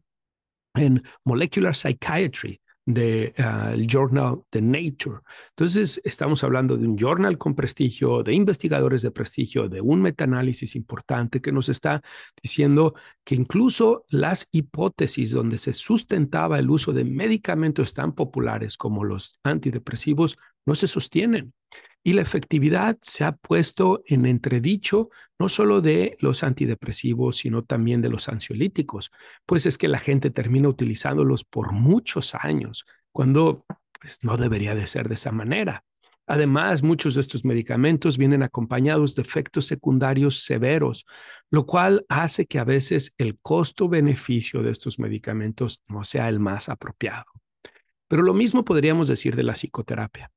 en 0.75 1.04
Molecular 1.24 1.75
Psychiatry 1.75 2.60
del 2.86 3.34
ah, 3.38 3.75
journal 3.78 4.44
The 4.50 4.62
Nature. 4.62 5.20
Entonces, 5.50 6.02
estamos 6.04 6.44
hablando 6.44 6.75
de 6.75 6.86
un 6.86 6.98
journal 6.98 7.38
con 7.38 7.56
prestigio, 7.56 8.24
de 8.24 8.34
investigadores 8.34 9.02
de 9.02 9.12
prestigio, 9.12 9.70
de 9.70 9.80
un 9.80 10.02
metaanálisis 10.02 10.75
importante 10.75 11.42
que 11.42 11.52
nos 11.52 11.70
está 11.70 12.02
diciendo 12.42 12.94
que 13.24 13.36
incluso 13.36 14.06
las 14.10 14.50
hipótesis 14.52 15.32
donde 15.32 15.58
se 15.58 15.74
sustentaba 15.74 16.60
el 16.60 16.70
uso 16.70 16.92
de 16.92 17.06
medicamentos 17.06 17.94
tan 17.94 18.13
populares 18.13 18.75
como 18.75 19.04
los 19.04 19.40
antidepresivos 19.44 20.38
no 20.66 20.75
se 20.75 20.88
sostienen. 20.88 21.54
Y 22.04 22.14
la 22.14 22.22
efectividad 22.22 22.98
se 23.02 23.24
ha 23.24 23.32
puesto 23.32 24.04
en 24.06 24.26
entredicho 24.26 25.10
no 25.40 25.48
solo 25.48 25.80
de 25.82 26.18
los 26.20 26.44
antidepresivos, 26.44 27.38
sino 27.38 27.64
también 27.64 28.02
de 28.02 28.10
los 28.10 28.28
ansiolíticos, 28.28 29.12
pues 29.46 29.66
es 29.66 29.78
que 29.78 29.88
la 29.88 30.00
gente 30.00 30.30
termina 30.30 30.68
utilizándolos 30.68 31.46
por 31.46 31.72
muchos 31.72 32.36
años, 32.36 32.86
cuando 33.14 33.66
pues, 34.00 34.20
no 34.22 34.36
debería 34.36 34.76
de 34.76 34.86
ser 34.86 35.08
de 35.08 35.16
esa 35.16 35.32
manera. 35.32 35.86
Además, 36.28 36.84
muchos 36.84 37.16
de 37.16 37.22
estos 37.22 37.44
medicamentos 37.44 38.18
vienen 38.18 38.44
acompañados 38.44 39.16
de 39.16 39.22
efectos 39.22 39.66
secundarios 39.66 40.44
severos, 40.44 41.06
lo 41.50 41.66
cual 41.66 42.06
hace 42.08 42.46
que 42.46 42.60
a 42.60 42.64
veces 42.64 43.14
el 43.18 43.38
costo-beneficio 43.42 44.64
de 44.64 44.72
estos 44.72 45.00
medicamentos 45.00 45.84
no 45.88 46.04
sea 46.06 46.30
el 46.30 46.40
más 46.40 46.70
apropiado. 46.70 47.26
Pero 48.08 48.24
lo 48.24 48.34
mismo 48.34 48.64
podríamos 48.64 49.08
decir 49.08 49.36
de 49.36 49.44
la 49.44 49.54
psicoterapia. 49.54 50.32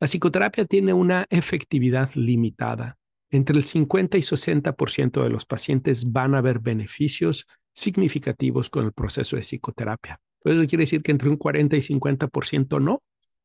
La 0.00 0.06
psicoterapia 0.06 0.64
tiene 0.64 0.94
una 0.94 1.26
efectividad 1.28 2.10
limitada. 2.14 2.96
Entre 3.30 3.54
el 3.54 3.64
50 3.64 4.16
y 4.16 4.22
60% 4.22 5.22
de 5.22 5.28
los 5.28 5.44
pacientes 5.44 6.10
van 6.10 6.34
a 6.34 6.40
ver 6.40 6.58
beneficios 6.58 7.46
significativos 7.72 8.70
con 8.70 8.86
el 8.86 8.92
proceso 8.92 9.36
de 9.36 9.42
psicoterapia. 9.42 10.18
Eso 10.42 10.66
quiere 10.66 10.82
decir 10.82 11.02
que 11.02 11.12
entre 11.12 11.28
un 11.28 11.36
40 11.36 11.76
y 11.76 11.80
50% 11.80 12.80
no. 12.80 13.02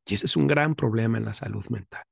Y 0.08 0.14
ese 0.14 0.28
es 0.28 0.38
un 0.38 0.48
gran 0.48 0.76
problema 0.76 1.18
en 1.18 1.26
la 1.26 1.34
salud 1.34 1.66
mental. 1.70 2.04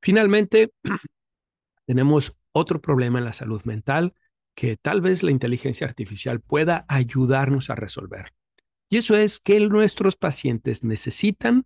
Finalmente, 0.00 0.72
tenemos 1.86 2.34
otro 2.52 2.80
problema 2.80 3.18
en 3.18 3.26
la 3.26 3.32
salud 3.32 3.62
mental 3.64 4.14
que 4.54 4.76
tal 4.76 5.00
vez 5.02 5.22
la 5.22 5.30
inteligencia 5.30 5.86
artificial 5.86 6.40
pueda 6.40 6.84
ayudarnos 6.88 7.70
a 7.70 7.74
resolver. 7.74 8.30
Y 8.88 8.96
eso 8.98 9.16
es 9.16 9.40
que 9.40 9.60
nuestros 9.60 10.16
pacientes 10.16 10.84
necesitan 10.84 11.64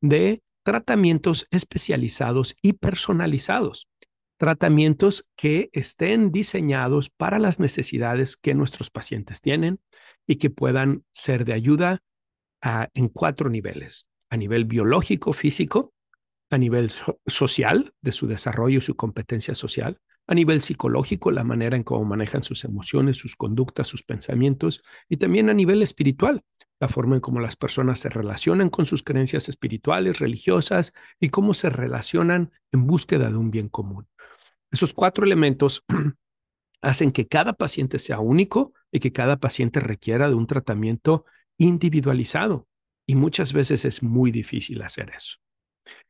de 0.00 0.42
tratamientos 0.68 1.46
especializados 1.50 2.54
y 2.60 2.74
personalizados, 2.74 3.88
tratamientos 4.36 5.26
que 5.34 5.70
estén 5.72 6.30
diseñados 6.30 7.08
para 7.08 7.38
las 7.38 7.58
necesidades 7.58 8.36
que 8.36 8.52
nuestros 8.52 8.90
pacientes 8.90 9.40
tienen 9.40 9.80
y 10.26 10.36
que 10.36 10.50
puedan 10.50 11.04
ser 11.10 11.46
de 11.46 11.54
ayuda 11.54 12.02
en 12.92 13.08
cuatro 13.08 13.48
niveles, 13.48 14.04
a 14.28 14.36
nivel 14.36 14.66
biológico, 14.66 15.32
físico, 15.32 15.94
a 16.50 16.58
nivel 16.58 16.92
social, 17.26 17.94
de 18.02 18.12
su 18.12 18.26
desarrollo 18.26 18.80
y 18.80 18.82
su 18.82 18.94
competencia 18.94 19.54
social, 19.54 20.02
a 20.26 20.34
nivel 20.34 20.60
psicológico, 20.60 21.30
la 21.30 21.44
manera 21.44 21.78
en 21.78 21.82
cómo 21.82 22.04
manejan 22.04 22.42
sus 22.42 22.64
emociones, 22.64 23.16
sus 23.16 23.36
conductas, 23.36 23.86
sus 23.86 24.02
pensamientos, 24.02 24.82
y 25.08 25.16
también 25.16 25.48
a 25.48 25.54
nivel 25.54 25.82
espiritual, 25.82 26.42
la 26.80 26.88
forma 26.88 27.16
en 27.16 27.20
cómo 27.20 27.40
las 27.40 27.56
personas 27.56 27.98
se 27.98 28.08
relacionan 28.08 28.70
con 28.70 28.86
sus 28.86 29.02
creencias 29.02 29.48
espirituales, 29.48 30.18
religiosas 30.18 30.92
y 31.18 31.30
cómo 31.30 31.54
se 31.54 31.70
relacionan 31.70 32.52
en 32.72 32.86
búsqueda 32.86 33.30
de 33.30 33.36
un 33.36 33.50
bien 33.50 33.68
común. 33.68 34.06
Esos 34.70 34.92
cuatro 34.92 35.24
elementos 35.24 35.84
hacen 36.82 37.12
que 37.12 37.26
cada 37.26 37.54
paciente 37.54 37.98
sea 37.98 38.20
único 38.20 38.72
y 38.92 39.00
que 39.00 39.12
cada 39.12 39.38
paciente 39.38 39.80
requiera 39.80 40.28
de 40.28 40.34
un 40.34 40.46
tratamiento 40.46 41.24
individualizado. 41.58 42.66
Y 43.06 43.14
muchas 43.14 43.52
veces 43.52 43.84
es 43.84 44.02
muy 44.02 44.30
difícil 44.30 44.82
hacer 44.82 45.10
eso. 45.16 45.38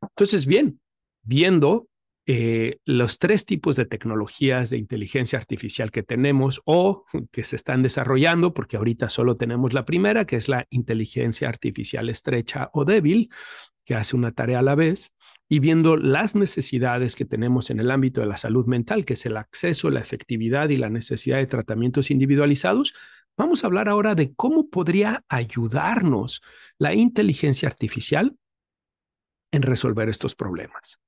Entonces, 0.03 0.47
bien, 0.47 0.81
viendo 1.23 1.88
eh, 2.31 2.81
los 2.85 3.19
tres 3.19 3.47
tipos 3.47 3.75
de 3.75 3.87
tecnologías 3.87 4.69
de 4.69 4.77
inteligencia 4.77 5.39
artificial 5.39 5.91
que 5.91 6.03
tenemos 6.03 6.61
o 6.67 7.07
que 7.33 7.43
se 7.43 7.57
están 7.57 7.83
desarrollando, 7.83 8.53
porque 8.53 8.77
ahorita 8.77 9.09
solo 9.09 9.39
tenemos 9.39 9.73
la 9.73 9.87
primera, 9.87 10.27
que 10.27 10.37
es 10.37 10.47
la 10.47 10.67
inteligencia 10.69 11.49
artificial 11.49 12.11
estrecha 12.11 12.69
o 12.75 12.85
débil, 12.85 13.31
que 13.83 13.95
hace 13.95 14.15
una 14.15 14.33
tarea 14.33 14.59
a 14.59 14.63
la 14.63 14.75
vez, 14.75 15.11
y 15.49 15.61
viendo 15.61 15.97
las 15.97 16.37
necesidades 16.37 17.17
que 17.17 17.25
tenemos 17.25 17.71
en 17.71 17.81
el 17.81 17.91
ámbito 17.91 18.21
de 18.21 18.27
la 18.27 18.37
salud 18.37 18.67
mental, 18.67 19.07
que 19.07 19.15
es 19.15 19.25
el 19.25 19.39
acceso, 19.39 19.89
la 19.89 20.01
efectividad 20.01 20.69
y 20.69 20.77
la 20.77 20.91
necesidad 20.91 21.39
de 21.39 21.47
tratamientos 21.47 22.11
individualizados, 22.11 22.93
vamos 23.39 23.65
a 23.65 23.69
hablar 23.69 23.89
ahora 23.89 24.15
de 24.15 24.35
cómo 24.35 24.69
podría 24.69 25.25
ayudarnos 25.31 26.43
la 26.77 26.93
inteligencia 26.93 27.71
artificial 27.71 28.37
en 29.51 29.63
resolver 29.63 30.11
estos 30.11 30.35
problemas. 30.35 31.01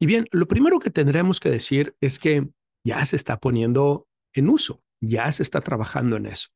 Y 0.00 0.06
bien, 0.06 0.26
lo 0.32 0.48
primero 0.48 0.78
que 0.78 0.90
tendremos 0.90 1.40
que 1.40 1.50
decir 1.50 1.94
es 2.00 2.18
que 2.18 2.48
ya 2.84 3.04
se 3.04 3.16
está 3.16 3.38
poniendo 3.38 4.08
en 4.32 4.48
uso, 4.48 4.82
ya 5.00 5.30
se 5.30 5.42
está 5.42 5.60
trabajando 5.60 6.16
en 6.16 6.26
eso. 6.26 6.48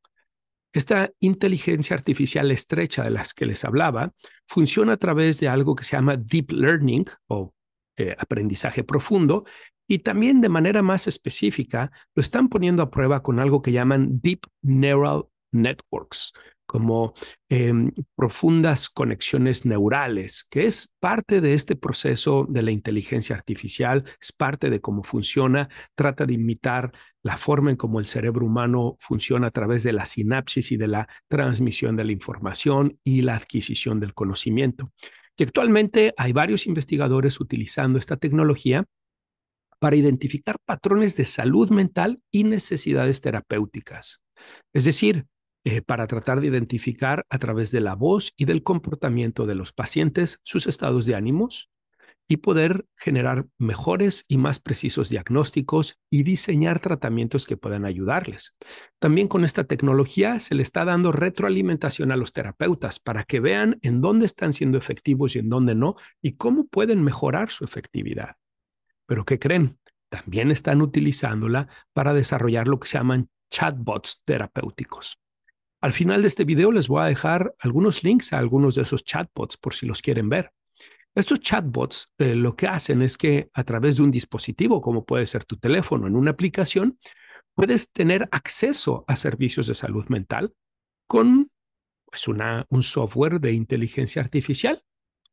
Esta 0.73 1.13
inteligencia 1.21 1.95
artificial 1.95 2.51
estrecha 2.51 3.05
de 3.05 3.11
las 3.11 3.35
que 3.35 3.47
les 3.47 3.65
hablaba 3.65 4.13
funciona 4.47 4.95
a 4.95 4.97
través 4.97 5.39
de 5.39 5.49
algo 5.49 5.77
que 5.77 5.85
se 5.85 5.93
llama 5.93 6.17
deep 6.17 6.51
learning 6.51 7.05
o 7.29 7.55
eh, 7.97 8.17
aprendizaje 8.19 8.83
profundo 8.83 9.45
y 9.87 9.99
también 9.99 10.41
de 10.41 10.49
manera 10.49 10.83
más 10.83 11.07
específica 11.07 11.93
lo 12.15 12.23
están 12.23 12.49
poniendo 12.49 12.83
a 12.83 12.91
prueba 12.91 13.23
con 13.23 13.39
algo 13.39 13.63
que 13.63 13.71
llaman 13.71 14.21
deep 14.21 14.41
neural 14.63 15.27
networks 15.53 16.33
como 16.75 17.15
em, 17.51 17.93
profundas 18.17 18.91
conexiones 18.91 19.65
neurales, 19.65 20.45
que 20.51 20.65
es 20.65 20.93
parte 20.99 21.41
de 21.41 21.55
este 21.55 21.77
proceso 21.77 22.49
de 22.49 22.63
la 22.63 22.73
inteligencia 22.73 23.37
artificial, 23.37 24.03
es 24.21 24.33
parte 24.33 24.71
de 24.71 24.81
cómo 24.81 25.05
funciona, 25.05 25.69
trata 25.95 26.27
de 26.27 26.33
imitar 26.33 26.91
la 27.23 27.37
forma 27.37 27.71
en 27.71 27.77
cómo 27.77 28.01
el 28.01 28.07
cerebro 28.07 28.45
humano 28.45 28.97
funciona 28.99 29.47
a 29.47 29.51
través 29.53 29.85
de 29.85 29.93
la 29.93 30.05
sinapsis 30.05 30.73
y 30.73 30.77
de 30.77 30.89
la 30.89 31.09
transmisión 31.29 31.95
de 31.95 32.07
la 32.07 32.11
información 32.11 32.99
y 33.05 33.23
la 33.23 33.37
adquisición 33.37 34.01
del 34.01 34.13
conocimiento. 34.13 34.91
Y 35.37 35.45
actualmente 35.45 36.13
hay 36.17 36.33
varios 36.33 36.67
investigadores 36.67 37.39
utilizando 37.39 38.01
esta 38.01 38.17
tecnología 38.17 38.85
para 39.79 39.95
identificar 39.95 40.57
patrones 40.67 41.17
de 41.17 41.25
salud 41.25 41.71
mental 41.71 42.21
y 42.33 42.43
necesidades 42.43 43.21
terapéuticas. 43.21 44.19
Es 44.73 44.85
decir, 44.85 45.27
eh, 45.65 45.81
para 45.81 46.07
tratar 46.07 46.41
de 46.41 46.49
identificar 46.49 47.25
a 47.31 47.39
través 47.39 47.71
de 47.71 47.81
la 47.81 47.95
voz 47.95 48.33
y 48.37 48.45
del 48.45 48.63
comportamiento 48.63 49.47
de 49.47 49.55
los 49.55 49.73
pacientes 49.73 50.39
sus 50.43 50.67
estados 50.67 51.07
de 51.07 51.15
ánimos 51.15 51.71
y 52.29 52.39
poder 52.39 52.87
generar 52.97 53.47
mejores 53.59 54.25
y 54.29 54.39
más 54.39 54.59
precisos 54.59 55.09
diagnósticos 55.09 55.99
y 56.11 56.23
diseñar 56.23 56.81
tratamientos 56.81 57.47
que 57.47 57.57
puedan 57.57 57.85
ayudarles. 57.85 58.55
También 58.99 59.29
con 59.29 59.45
esta 59.45 59.65
tecnología 59.65 60.41
se 60.41 60.55
le 60.55 60.63
está 60.63 60.85
dando 60.85 61.13
retroalimentación 61.13 62.13
a 62.13 62.17
los 62.17 62.33
terapeutas 62.33 62.99
para 62.99 63.25
que 63.25 63.41
vean 63.41 63.79
en 63.83 64.01
dónde 64.01 64.27
están 64.27 64.53
siendo 64.53 64.79
efectivos 64.79 65.37
y 65.37 65.41
en 65.41 65.49
dónde 65.49 65.75
no 65.75 65.97
y 66.23 66.33
cómo 66.33 66.67
pueden 66.67 67.03
mejorar 67.03 67.51
su 67.51 67.65
efectividad. 67.65 68.37
Pero 69.07 69.25
¿qué 69.25 69.39
creen? 69.39 69.79
También 70.09 70.51
están 70.51 70.81
utilizándola 70.81 71.69
para 71.93 72.15
desarrollar 72.15 72.69
lo 72.69 72.81
que 72.81 72.89
se 72.89 72.99
llaman 72.99 73.29
chatbots 73.51 74.23
terapéuticos. 74.25 75.19
Al 75.85 75.93
final 75.93 76.23
de 76.23 76.29
este 76.29 76.45
video 76.45 76.73
les 76.73 76.89
voy 76.89 77.03
a 77.03 77.09
dejar 77.09 77.55
algunos 77.59 78.03
links 78.05 78.33
a 78.33 78.39
algunos 78.39 78.75
de 78.75 78.85
esos 78.85 79.05
chatbots 79.05 79.59
por 79.59 79.75
si 79.75 79.85
los 79.85 80.01
quieren 80.01 80.31
ver. 80.31 80.51
Estos 81.15 81.41
chatbots 81.41 82.11
eh, 82.17 82.35
lo 82.35 82.57
que 82.57 82.69
hacen 82.69 83.03
es 83.03 83.19
que 83.19 83.51
a 83.53 83.65
través 83.65 83.99
de 83.99 84.05
un 84.05 84.11
dispositivo, 84.11 84.81
como 84.81 85.05
puede 85.05 85.27
ser 85.27 85.45
tu 85.45 85.59
teléfono, 85.59 86.07
en 86.07 86.17
una 86.17 86.31
aplicación, 86.31 86.99
puedes 87.53 87.93
tener 87.93 88.27
acceso 88.33 89.05
a 89.07 89.15
servicios 89.17 89.67
de 89.67 89.75
salud 89.75 90.07
mental 90.09 90.55
con 91.07 91.51
pues, 92.07 92.29
una, 92.29 92.65
un 92.71 92.83
software 92.83 93.39
de 93.39 93.53
inteligencia 93.53 94.23
artificial 94.23 94.81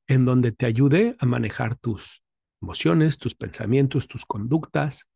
en 0.06 0.26
donde 0.26 0.52
te 0.52 0.66
ayude 0.66 1.16
a 1.20 1.26
manejar 1.26 1.78
tus 1.78 2.24
emociones, 2.62 3.20
tus 3.20 3.36
pensamientos, 3.36 4.10
tus 4.10 4.26
conductas, 4.26 5.08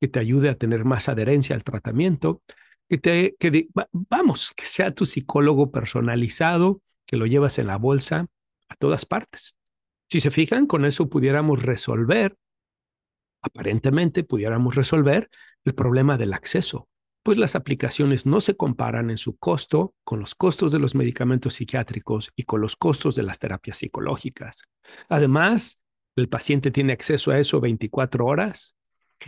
que 0.00 0.06
te 0.06 0.20
ayude 0.20 0.50
a 0.50 0.54
tener 0.54 0.84
más 0.84 1.08
adherencia 1.08 1.56
al 1.56 1.64
tratamiento, 1.64 2.42
que 2.88 2.98
te, 2.98 3.36
que 3.38 3.68
vamos, 3.92 4.52
que 4.56 4.66
sea 4.66 4.92
tu 4.92 5.06
psicólogo 5.06 5.70
personalizado, 5.70 6.82
que 7.06 7.16
lo 7.16 7.26
llevas 7.26 7.58
en 7.58 7.66
la 7.66 7.76
bolsa 7.76 8.26
a 8.68 8.76
todas 8.76 9.06
partes. 9.06 9.56
Si 10.08 10.20
se 10.20 10.30
fijan, 10.30 10.66
con 10.66 10.84
eso 10.84 11.08
pudiéramos 11.08 11.62
resolver, 11.62 12.36
aparentemente 13.42 14.24
pudiéramos 14.24 14.74
resolver 14.74 15.28
el 15.64 15.74
problema 15.74 16.16
del 16.16 16.32
acceso, 16.32 16.88
pues 17.22 17.38
las 17.38 17.56
aplicaciones 17.56 18.26
no 18.26 18.40
se 18.40 18.56
comparan 18.56 19.10
en 19.10 19.16
su 19.16 19.36
costo 19.36 19.94
con 20.04 20.20
los 20.20 20.34
costos 20.34 20.72
de 20.72 20.78
los 20.78 20.94
medicamentos 20.94 21.54
psiquiátricos 21.54 22.30
y 22.36 22.42
con 22.42 22.60
los 22.60 22.76
costos 22.76 23.14
de 23.14 23.22
las 23.22 23.38
terapias 23.38 23.78
psicológicas. 23.78 24.62
Además, 25.08 25.80
el 26.16 26.28
paciente 26.28 26.70
tiene 26.70 26.92
acceso 26.92 27.30
a 27.30 27.38
eso 27.38 27.60
24 27.60 28.26
horas 28.26 28.76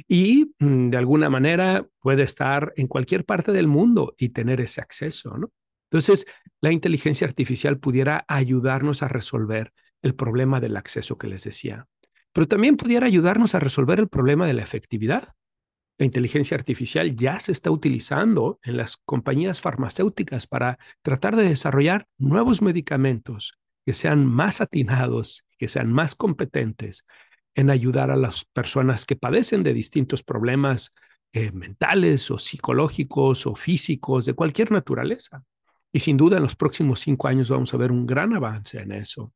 y 0.09 0.52
mm, 0.59 0.90
de 0.90 0.97
alguna 0.97 1.31
manera 1.31 1.87
puede 2.00 2.23
estar 2.23 2.73
en 2.76 2.87
cualquier 2.87 3.25
parte 3.25 3.52
del 3.52 3.66
mundo 3.66 4.14
y 4.19 4.31
tener 4.31 4.61
ese 4.61 4.81
acceso, 4.81 5.37
¿no? 5.37 5.50
Entonces, 5.90 6.26
la 6.61 6.73
inteligencia 6.73 7.26
artificial 7.26 7.78
pudiera 7.78 8.25
ayudarnos 8.28 9.02
a 9.02 9.09
resolver 9.09 9.73
el 10.02 10.14
problema 10.14 10.61
del 10.61 10.76
acceso 10.76 11.16
que 11.16 11.28
les 11.28 11.45
decía, 11.45 11.87
pero 12.33 12.49
también 12.49 12.76
pudiera 12.76 13.07
ayudarnos 13.07 13.55
a 13.55 13.61
resolver 13.61 13.99
el 13.99 14.09
problema 14.09 14.47
de 14.47 14.55
la 14.55 14.62
efectividad. 14.62 15.28
La 15.99 16.05
inteligencia 16.05 16.57
artificial 16.57 17.16
ya 17.16 17.40
se 17.40 17.52
está 17.52 17.71
utilizando 17.71 18.61
en 18.62 18.76
las 18.76 18.99
compañías 18.99 19.61
farmacéuticas 19.61 20.47
para 20.47 20.78
tratar 21.02 21.37
de 21.37 21.49
desarrollar 21.49 22.07
nuevos 22.19 22.61
medicamentos 22.61 23.59
que 23.87 23.95
sean 23.95 24.26
más 24.26 24.61
atinados, 24.61 25.47
que 25.57 25.69
sean 25.69 25.93
más 25.93 26.14
competentes 26.14 27.07
en 27.57 27.71
ayudar 27.71 28.11
a 28.11 28.17
las 28.17 28.45
personas 28.45 29.07
que 29.07 29.17
padecen 29.17 29.63
de 29.63 29.73
distintos 29.73 30.23
problemas 30.23 30.95
eh, 31.33 31.51
mentales 31.53 32.31
o 32.31 32.39
psicológicos 32.39 33.47
o 33.47 33.57
físicos 33.57 34.27
de 34.27 34.35
cualquier 34.35 34.71
naturaleza. 34.71 35.43
Y 35.91 36.01
sin 36.01 36.19
duda 36.19 36.37
en 36.37 36.43
los 36.43 36.55
próximos 36.55 37.01
cinco 37.01 37.29
años 37.29 37.49
vamos 37.49 37.73
a 37.73 37.79
ver 37.79 37.91
un 37.91 38.07
gran 38.07 38.35
avance 38.35 38.79
en 38.79 38.93
eso. 38.93 39.33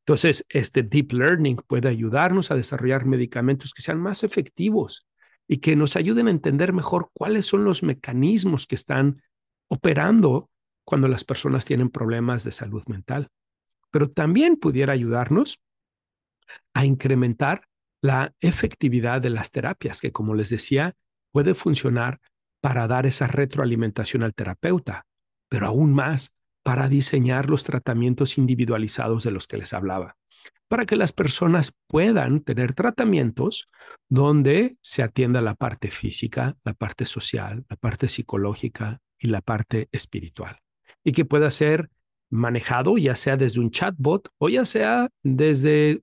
Entonces, 0.00 0.44
este 0.48 0.82
deep 0.82 1.12
learning 1.12 1.56
puede 1.68 1.88
ayudarnos 1.88 2.50
a 2.50 2.56
desarrollar 2.56 3.06
medicamentos 3.06 3.72
que 3.72 3.82
sean 3.82 4.00
más 4.00 4.24
efectivos 4.24 5.06
y 5.46 5.58
que 5.58 5.76
nos 5.76 5.94
ayuden 5.94 6.26
a 6.26 6.32
entender 6.32 6.72
mejor 6.72 7.10
cuáles 7.12 7.46
son 7.46 7.62
los 7.64 7.84
mecanismos 7.84 8.66
que 8.66 8.74
están 8.74 9.22
operando 9.68 10.50
cuando 10.84 11.06
las 11.06 11.22
personas 11.22 11.64
tienen 11.64 11.88
problemas 11.88 12.42
de 12.42 12.50
salud 12.50 12.82
mental. 12.88 13.28
Pero 13.92 14.10
también 14.10 14.56
pudiera 14.56 14.92
ayudarnos 14.92 15.60
a 16.74 16.84
incrementar 16.84 17.62
la 18.02 18.32
efectividad 18.40 19.20
de 19.20 19.30
las 19.30 19.50
terapias, 19.50 20.00
que 20.00 20.12
como 20.12 20.34
les 20.34 20.50
decía, 20.50 20.94
puede 21.32 21.54
funcionar 21.54 22.18
para 22.60 22.86
dar 22.86 23.06
esa 23.06 23.26
retroalimentación 23.26 24.22
al 24.22 24.34
terapeuta, 24.34 25.06
pero 25.48 25.66
aún 25.66 25.92
más 25.92 26.32
para 26.62 26.88
diseñar 26.88 27.48
los 27.48 27.64
tratamientos 27.64 28.38
individualizados 28.38 29.24
de 29.24 29.30
los 29.30 29.46
que 29.46 29.56
les 29.56 29.72
hablaba, 29.72 30.16
para 30.68 30.86
que 30.86 30.96
las 30.96 31.12
personas 31.12 31.72
puedan 31.86 32.40
tener 32.40 32.74
tratamientos 32.74 33.68
donde 34.08 34.76
se 34.82 35.02
atienda 35.02 35.40
la 35.40 35.54
parte 35.54 35.90
física, 35.90 36.56
la 36.64 36.74
parte 36.74 37.06
social, 37.06 37.64
la 37.68 37.76
parte 37.76 38.08
psicológica 38.08 38.98
y 39.18 39.28
la 39.28 39.40
parte 39.40 39.88
espiritual, 39.92 40.58
y 41.04 41.12
que 41.12 41.24
pueda 41.24 41.50
ser 41.50 41.90
manejado 42.30 42.96
ya 42.96 43.16
sea 43.16 43.36
desde 43.36 43.60
un 43.60 43.70
chatbot 43.70 44.28
o 44.38 44.48
ya 44.48 44.64
sea 44.64 45.08
desde 45.22 46.02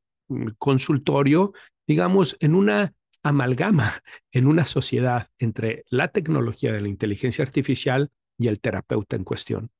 consultorio, 0.57 1.53
digamos, 1.87 2.37
en 2.39 2.55
una 2.55 2.93
amalgama, 3.23 4.01
en 4.31 4.47
una 4.47 4.65
sociedad 4.65 5.27
entre 5.39 5.83
la 5.89 6.09
tecnología 6.09 6.71
de 6.71 6.81
la 6.81 6.87
inteligencia 6.87 7.43
artificial 7.43 8.11
y 8.37 8.47
el 8.47 8.59
terapeuta 8.59 9.15
en 9.15 9.23
cuestión. 9.23 9.71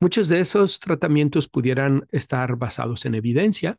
Muchos 0.00 0.28
de 0.28 0.40
esos 0.40 0.78
tratamientos 0.78 1.48
pudieran 1.48 2.06
estar 2.10 2.56
basados 2.56 3.06
en 3.06 3.14
evidencia. 3.14 3.78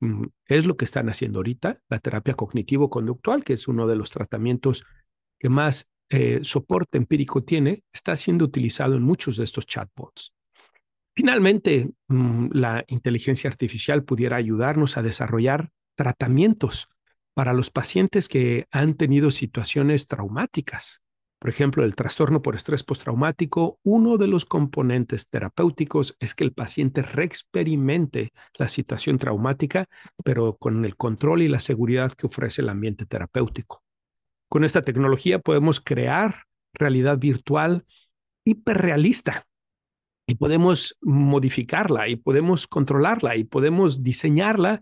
Mm, 0.00 0.26
es 0.46 0.66
lo 0.66 0.76
que 0.76 0.84
están 0.84 1.08
haciendo 1.08 1.40
ahorita, 1.40 1.80
la 1.88 1.98
terapia 1.98 2.34
cognitivo-conductual, 2.34 3.42
que 3.42 3.54
es 3.54 3.66
uno 3.66 3.86
de 3.86 3.96
los 3.96 4.10
tratamientos 4.10 4.84
que 5.38 5.48
más 5.48 5.90
eh, 6.08 6.40
soporte 6.42 6.98
empírico 6.98 7.42
tiene, 7.42 7.84
está 7.92 8.14
siendo 8.14 8.44
utilizado 8.44 8.96
en 8.96 9.02
muchos 9.02 9.36
de 9.36 9.44
estos 9.44 9.66
chatbots. 9.66 10.34
Finalmente, 11.20 11.90
mm, 12.08 12.46
la 12.52 12.82
inteligencia 12.88 13.50
artificial 13.50 14.04
pudiera 14.04 14.36
ayudarnos 14.36 14.96
a 14.96 15.02
desarrollar 15.02 15.68
tratamientos 15.94 16.88
para 17.34 17.52
los 17.52 17.68
pacientes 17.68 18.26
que 18.26 18.68
han 18.70 18.94
tenido 18.94 19.30
situaciones 19.30 20.06
traumáticas. 20.06 21.02
Por 21.38 21.50
ejemplo, 21.50 21.84
el 21.84 21.94
trastorno 21.94 22.40
por 22.40 22.56
estrés 22.56 22.84
postraumático, 22.84 23.78
uno 23.82 24.16
de 24.16 24.28
los 24.28 24.46
componentes 24.46 25.28
terapéuticos 25.28 26.16
es 26.20 26.34
que 26.34 26.44
el 26.44 26.54
paciente 26.54 27.02
reexperimente 27.02 28.32
la 28.56 28.70
situación 28.70 29.18
traumática, 29.18 29.90
pero 30.24 30.56
con 30.56 30.86
el 30.86 30.96
control 30.96 31.42
y 31.42 31.48
la 31.48 31.60
seguridad 31.60 32.12
que 32.14 32.28
ofrece 32.28 32.62
el 32.62 32.70
ambiente 32.70 33.04
terapéutico. 33.04 33.82
Con 34.48 34.64
esta 34.64 34.80
tecnología 34.80 35.38
podemos 35.38 35.82
crear 35.82 36.44
realidad 36.72 37.18
virtual 37.18 37.84
hiperrealista 38.42 39.44
y 40.30 40.36
podemos 40.36 40.96
modificarla 41.00 42.08
y 42.08 42.14
podemos 42.14 42.68
controlarla 42.68 43.34
y 43.34 43.42
podemos 43.42 44.00
diseñarla 44.00 44.80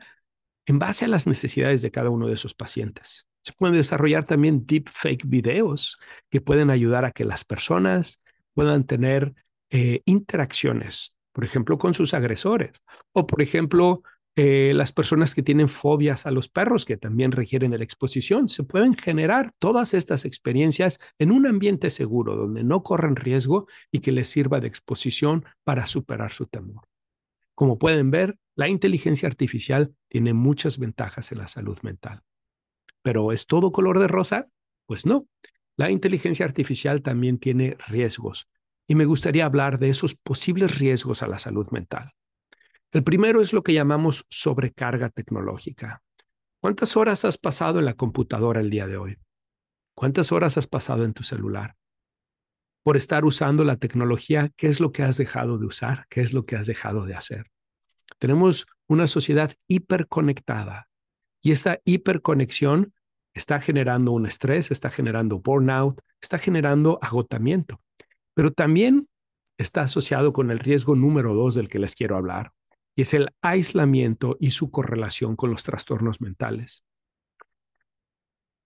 en 0.66 0.78
base 0.78 1.06
a 1.06 1.08
las 1.08 1.26
necesidades 1.26 1.80
de 1.80 1.90
cada 1.90 2.10
uno 2.10 2.26
de 2.28 2.34
esos 2.34 2.52
pacientes. 2.52 3.26
Se 3.40 3.54
pueden 3.54 3.74
desarrollar 3.74 4.24
también 4.24 4.66
deepfake 4.66 5.24
videos 5.26 5.98
que 6.28 6.42
pueden 6.42 6.68
ayudar 6.68 7.06
a 7.06 7.12
que 7.12 7.24
las 7.24 7.46
personas 7.46 8.20
puedan 8.52 8.84
tener 8.84 9.32
eh, 9.70 10.02
interacciones, 10.04 11.14
por 11.32 11.46
ejemplo, 11.46 11.78
con 11.78 11.94
sus 11.94 12.12
agresores 12.12 12.82
o, 13.12 13.26
por 13.26 13.40
ejemplo, 13.40 14.02
eh, 14.40 14.72
las 14.72 14.92
personas 14.92 15.34
que 15.34 15.42
tienen 15.42 15.68
fobias 15.68 16.24
a 16.24 16.30
los 16.30 16.48
perros, 16.48 16.84
que 16.84 16.96
también 16.96 17.32
requieren 17.32 17.72
de 17.72 17.78
la 17.78 17.82
exposición, 17.82 18.48
se 18.48 18.62
pueden 18.62 18.94
generar 18.94 19.50
todas 19.58 19.94
estas 19.94 20.24
experiencias 20.24 21.00
en 21.18 21.32
un 21.32 21.44
ambiente 21.44 21.90
seguro, 21.90 22.36
donde 22.36 22.62
no 22.62 22.84
corren 22.84 23.16
riesgo 23.16 23.66
y 23.90 23.98
que 23.98 24.12
les 24.12 24.28
sirva 24.28 24.60
de 24.60 24.68
exposición 24.68 25.44
para 25.64 25.88
superar 25.88 26.32
su 26.32 26.46
temor. 26.46 26.86
Como 27.56 27.80
pueden 27.80 28.12
ver, 28.12 28.38
la 28.54 28.68
inteligencia 28.68 29.26
artificial 29.26 29.92
tiene 30.08 30.34
muchas 30.34 30.78
ventajas 30.78 31.32
en 31.32 31.38
la 31.38 31.48
salud 31.48 31.78
mental. 31.82 32.22
¿Pero 33.02 33.32
es 33.32 33.44
todo 33.44 33.72
color 33.72 33.98
de 33.98 34.06
rosa? 34.06 34.46
Pues 34.86 35.04
no. 35.04 35.26
La 35.76 35.90
inteligencia 35.90 36.46
artificial 36.46 37.02
también 37.02 37.38
tiene 37.38 37.76
riesgos 37.88 38.48
y 38.86 38.94
me 38.94 39.04
gustaría 39.04 39.46
hablar 39.46 39.80
de 39.80 39.88
esos 39.88 40.14
posibles 40.14 40.78
riesgos 40.78 41.24
a 41.24 41.26
la 41.26 41.40
salud 41.40 41.66
mental. 41.72 42.12
El 42.90 43.04
primero 43.04 43.42
es 43.42 43.52
lo 43.52 43.62
que 43.62 43.74
llamamos 43.74 44.24
sobrecarga 44.30 45.10
tecnológica. 45.10 46.02
¿Cuántas 46.58 46.96
horas 46.96 47.26
has 47.26 47.36
pasado 47.36 47.78
en 47.78 47.84
la 47.84 47.92
computadora 47.92 48.60
el 48.60 48.70
día 48.70 48.86
de 48.86 48.96
hoy? 48.96 49.18
¿Cuántas 49.94 50.32
horas 50.32 50.56
has 50.56 50.66
pasado 50.66 51.04
en 51.04 51.12
tu 51.12 51.22
celular? 51.22 51.76
Por 52.82 52.96
estar 52.96 53.26
usando 53.26 53.62
la 53.64 53.76
tecnología, 53.76 54.50
¿qué 54.56 54.68
es 54.68 54.80
lo 54.80 54.90
que 54.90 55.02
has 55.02 55.18
dejado 55.18 55.58
de 55.58 55.66
usar? 55.66 56.06
¿Qué 56.08 56.22
es 56.22 56.32
lo 56.32 56.46
que 56.46 56.56
has 56.56 56.66
dejado 56.66 57.04
de 57.04 57.14
hacer? 57.14 57.50
Tenemos 58.18 58.66
una 58.86 59.06
sociedad 59.06 59.52
hiperconectada 59.66 60.88
y 61.42 61.52
esta 61.52 61.80
hiperconexión 61.84 62.94
está 63.34 63.60
generando 63.60 64.12
un 64.12 64.24
estrés, 64.24 64.70
está 64.70 64.90
generando 64.90 65.40
burnout, 65.40 66.00
está 66.22 66.38
generando 66.38 66.98
agotamiento, 67.02 67.82
pero 68.32 68.50
también 68.50 69.06
está 69.58 69.82
asociado 69.82 70.32
con 70.32 70.50
el 70.50 70.58
riesgo 70.58 70.96
número 70.96 71.34
dos 71.34 71.54
del 71.54 71.68
que 71.68 71.78
les 71.78 71.94
quiero 71.94 72.16
hablar, 72.16 72.52
y 72.98 73.02
es 73.02 73.14
el 73.14 73.28
aislamiento 73.42 74.36
y 74.40 74.50
su 74.50 74.72
correlación 74.72 75.36
con 75.36 75.52
los 75.52 75.62
trastornos 75.62 76.20
mentales. 76.20 76.84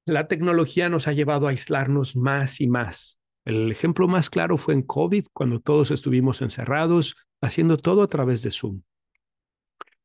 La 0.07 0.27
tecnología 0.27 0.89
nos 0.89 1.07
ha 1.07 1.13
llevado 1.13 1.47
a 1.47 1.51
aislarnos 1.51 2.17
más 2.17 2.63
y 2.63 2.67
más. 2.67 3.21
El 3.45 3.71
ejemplo 3.71 4.09
más 4.09 4.31
claro 4.31 4.57
fue 4.57 4.73
en 4.73 4.85
COVID, 4.85 5.27
cuando 5.35 5.61
todos 5.61 5.91
estuvimos 5.91 6.41
encerrados, 6.41 7.15
haciendo 7.43 7.77
todo 7.77 8.01
a 8.01 8.07
través 8.07 8.43
de 8.43 8.53
Zoom. 8.53 8.81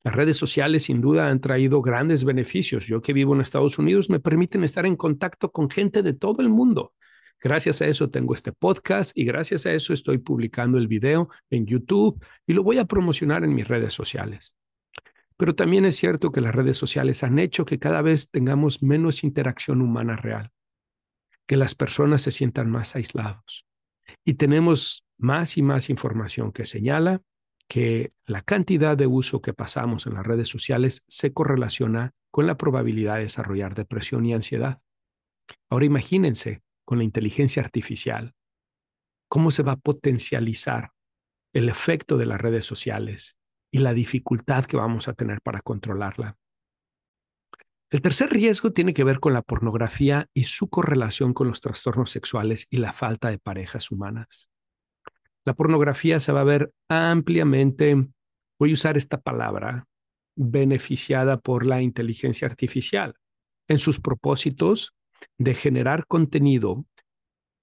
Las 0.04 0.13
redes 0.13 0.36
sociales 0.36 0.84
sin 0.84 1.00
duda 1.00 1.30
han 1.30 1.40
traído 1.40 1.82
grandes 1.82 2.26
beneficios. 2.26 2.86
Yo 2.86 3.02
que 3.02 3.13
vivo 3.13 3.34
en 3.34 3.40
Estados 3.40 3.80
Unidos 3.80 4.10
me 4.10 4.20
permiten 4.20 4.66
estar 4.66 4.86
en 4.86 4.98
contacto 4.98 5.54
con 5.54 5.70
gente 5.70 6.04
de 6.04 6.12
todo 6.12 6.42
el 6.42 6.50
mundo 6.50 6.92
Gracias 7.39 7.82
a 7.82 7.88
eso 7.88 8.10
tengo 8.10 8.34
este 8.34 8.52
podcast 8.52 9.15
y 9.15 9.26
gracias 9.26 9.65
a 9.65 9.73
eso 9.73 9.93
estoy 9.93 10.17
publicando 10.17 10.78
el 10.78 10.88
video 10.88 11.30
en 11.52 11.67
YouTube 11.67 12.23
y 12.47 12.54
lo 12.54 12.63
voy 12.63 12.80
a 12.80 12.86
promocionar 12.86 13.43
en 13.43 13.54
mis 13.54 13.67
redes 13.67 13.93
sociales. 13.93 14.56
Pero 15.38 15.54
también 15.54 15.86
es 15.86 15.95
cierto 15.97 16.32
que 16.32 16.41
las 16.41 16.56
redes 16.56 16.78
sociales 16.78 17.23
han 17.23 17.38
hecho 17.38 17.63
que 17.63 17.78
cada 17.78 18.02
vez 18.02 18.32
tengamos 18.32 18.82
menos 18.82 19.23
interacción 19.23 19.82
humana 19.82 20.15
real, 20.15 20.50
que 21.45 21.58
las 21.58 21.76
personas 21.76 22.23
se 22.23 22.32
sientan 22.32 22.71
más 22.71 22.95
aislados 22.95 23.67
y 24.26 24.34
tenemos 24.34 25.06
más 25.17 25.58
y 25.58 25.62
más 25.62 25.89
información 25.91 26.52
que 26.52 26.65
señala 26.65 27.21
que 27.67 28.13
la 28.26 28.41
cantidad 28.41 28.97
de 28.97 29.08
uso 29.08 29.41
que 29.41 29.54
pasamos 29.54 30.08
en 30.08 30.13
las 30.15 30.26
redes 30.26 30.47
sociales 30.47 31.04
se 31.08 31.34
correlaciona 31.34 32.13
con 32.32 32.47
la 32.47 32.58
probabilidad 32.58 33.15
de 33.15 33.23
desarrollar 33.23 33.76
depresión 33.76 34.26
y 34.26 34.34
ansiedad. 34.34 34.80
Ahora 35.69 35.86
imagínense 35.86 36.62
con 36.88 37.00
la 37.00 37.04
inteligencia 37.04 37.62
artificial, 37.62 38.34
cómo 39.28 39.52
se 39.52 39.62
va 39.62 39.73
a 39.73 39.78
potencializar 39.78 40.91
el 41.54 41.67
efecto 41.67 42.17
de 42.17 42.26
las 42.26 42.39
redes 42.39 42.63
sociales 42.65 43.36
y 43.73 43.80
la 43.80 43.93
dificultad 43.93 44.63
que 44.63 44.78
vamos 44.78 45.10
a 45.10 45.13
tener 45.13 45.41
para 45.41 45.60
controlarla. 45.60 46.38
El 47.89 48.02
tercer 48.02 48.30
riesgo 48.30 48.71
tiene 48.71 48.93
que 48.93 49.04
ver 49.04 49.19
con 49.19 49.34
la 49.34 49.41
pornografía 49.41 50.30
y 50.34 50.45
su 50.45 50.69
correlación 50.69 51.34
con 51.34 51.50
los 51.50 51.60
trastornos 51.60 52.10
sexuales 52.10 52.67
y 52.69 52.78
la 52.78 52.93
falta 52.93 53.30
de 53.30 53.38
parejas 53.38 53.91
humanas. 53.91 54.50
La 55.43 55.56
pornografía 55.56 56.21
se 56.21 56.32
va 56.32 56.39
a 56.39 56.45
ver 56.45 56.71
ampliamente, 56.88 57.97
voy 58.58 58.71
a 58.71 58.73
usar 58.73 58.95
esta 58.95 59.19
palabra, 59.19 59.88
beneficiada 60.38 61.38
por 61.38 61.65
la 61.65 61.82
inteligencia 61.82 62.47
artificial 62.47 63.15
en 63.67 63.80
sus 63.80 64.00
propósitos 64.00 64.93
de 65.38 65.53
generar 65.53 66.08
contenido 66.08 66.86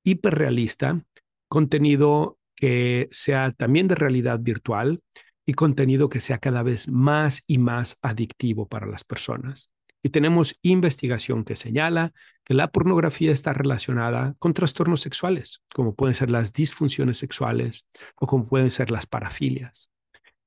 hiperrealista, 0.05 1.01
contenido 1.49 2.39
que 2.55 3.09
sea 3.11 3.53
también 3.53 3.89
de 3.89 3.95
realidad 3.95 4.41
virtual 4.41 5.03
y 5.47 5.55
contenido 5.55 6.09
que 6.09 6.21
sea 6.21 6.39
cada 6.39 6.63
vez 6.63 6.89
más 6.89 7.43
y 7.47 7.59
más 7.59 7.99
adictivo 8.03 8.69
para 8.69 8.87
las 8.87 9.05
personas. 9.05 9.71
Y 10.03 10.11
tenemos 10.11 10.59
investigación 10.63 11.45
que 11.45 11.57
señala 11.57 12.13
que 12.45 12.53
la 12.53 12.69
pornografía 12.69 13.33
está 13.33 13.55
relacionada 13.55 14.35
con 14.39 14.53
trastornos 14.53 15.01
sexuales, 15.01 15.63
como 15.75 15.95
pueden 15.95 16.15
ser 16.15 16.31
las 16.31 16.53
disfunciones 16.53 17.17
sexuales 17.17 17.87
o 18.17 18.27
como 18.27 18.47
pueden 18.47 18.71
ser 18.71 18.91
las 18.91 19.07
parafilias. 19.07 19.91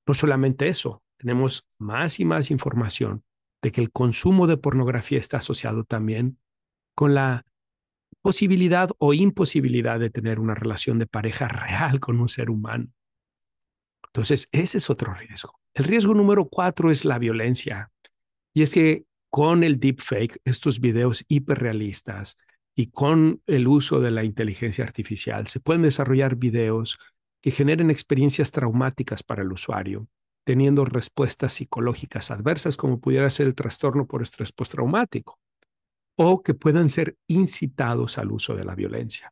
No 0.06 0.14
solamente 0.14 0.68
eso, 0.68 1.04
tenemos 1.18 1.68
más 1.80 2.20
y 2.20 2.26
más 2.26 2.52
información 2.52 3.24
de 3.64 3.72
que 3.72 3.82
el 3.82 3.92
consumo 3.92 4.46
de 4.46 4.58
pornografía 4.58 5.18
está 5.18 5.38
asociado 5.38 5.84
también 5.84 6.38
con 6.98 7.14
la 7.14 7.46
posibilidad 8.24 8.90
o 8.98 9.14
imposibilidad 9.14 10.00
de 10.00 10.10
tener 10.10 10.40
una 10.40 10.56
relación 10.56 10.98
de 10.98 11.06
pareja 11.06 11.48
real 11.48 12.00
con 12.00 12.20
un 12.20 12.28
ser 12.28 12.50
humano. 12.50 12.88
Entonces, 14.08 14.50
ese 14.52 14.80
es 14.80 14.90
otro 14.90 15.14
riesgo. 15.14 15.60
El 15.76 15.86
riesgo 15.86 16.16
número 16.16 16.50
cuatro 16.50 16.90
es 16.90 17.06
la 17.06 17.20
violencia. 17.20 17.92
Y 18.52 18.64
es 18.64 18.74
que 18.74 19.06
con 19.30 19.64
el 19.64 19.80
deepfake, 19.80 20.42
estos 20.44 20.80
videos 20.80 21.24
hiperrealistas 21.28 22.38
y 22.76 22.88
con 22.90 23.44
el 23.46 23.68
uso 23.68 24.00
de 24.00 24.10
la 24.10 24.24
inteligencia 24.24 24.84
artificial, 24.84 25.46
se 25.46 25.60
pueden 25.60 25.84
desarrollar 25.84 26.36
videos 26.36 26.98
que 27.44 27.52
generen 27.52 27.92
experiencias 27.92 28.52
traumáticas 28.52 29.22
para 29.22 29.44
el 29.44 29.52
usuario, 29.52 30.08
teniendo 30.44 30.84
respuestas 30.84 31.54
psicológicas 31.54 32.32
adversas 32.32 32.76
como 32.76 33.00
pudiera 33.00 33.30
ser 33.30 33.46
el 33.46 33.54
trastorno 33.54 34.08
por 34.08 34.24
estrés 34.24 34.52
postraumático 34.52 35.40
o 36.18 36.42
que 36.42 36.54
puedan 36.54 36.90
ser 36.90 37.16
incitados 37.28 38.18
al 38.18 38.32
uso 38.32 38.56
de 38.56 38.66
la 38.66 38.76
violencia. 38.76 39.32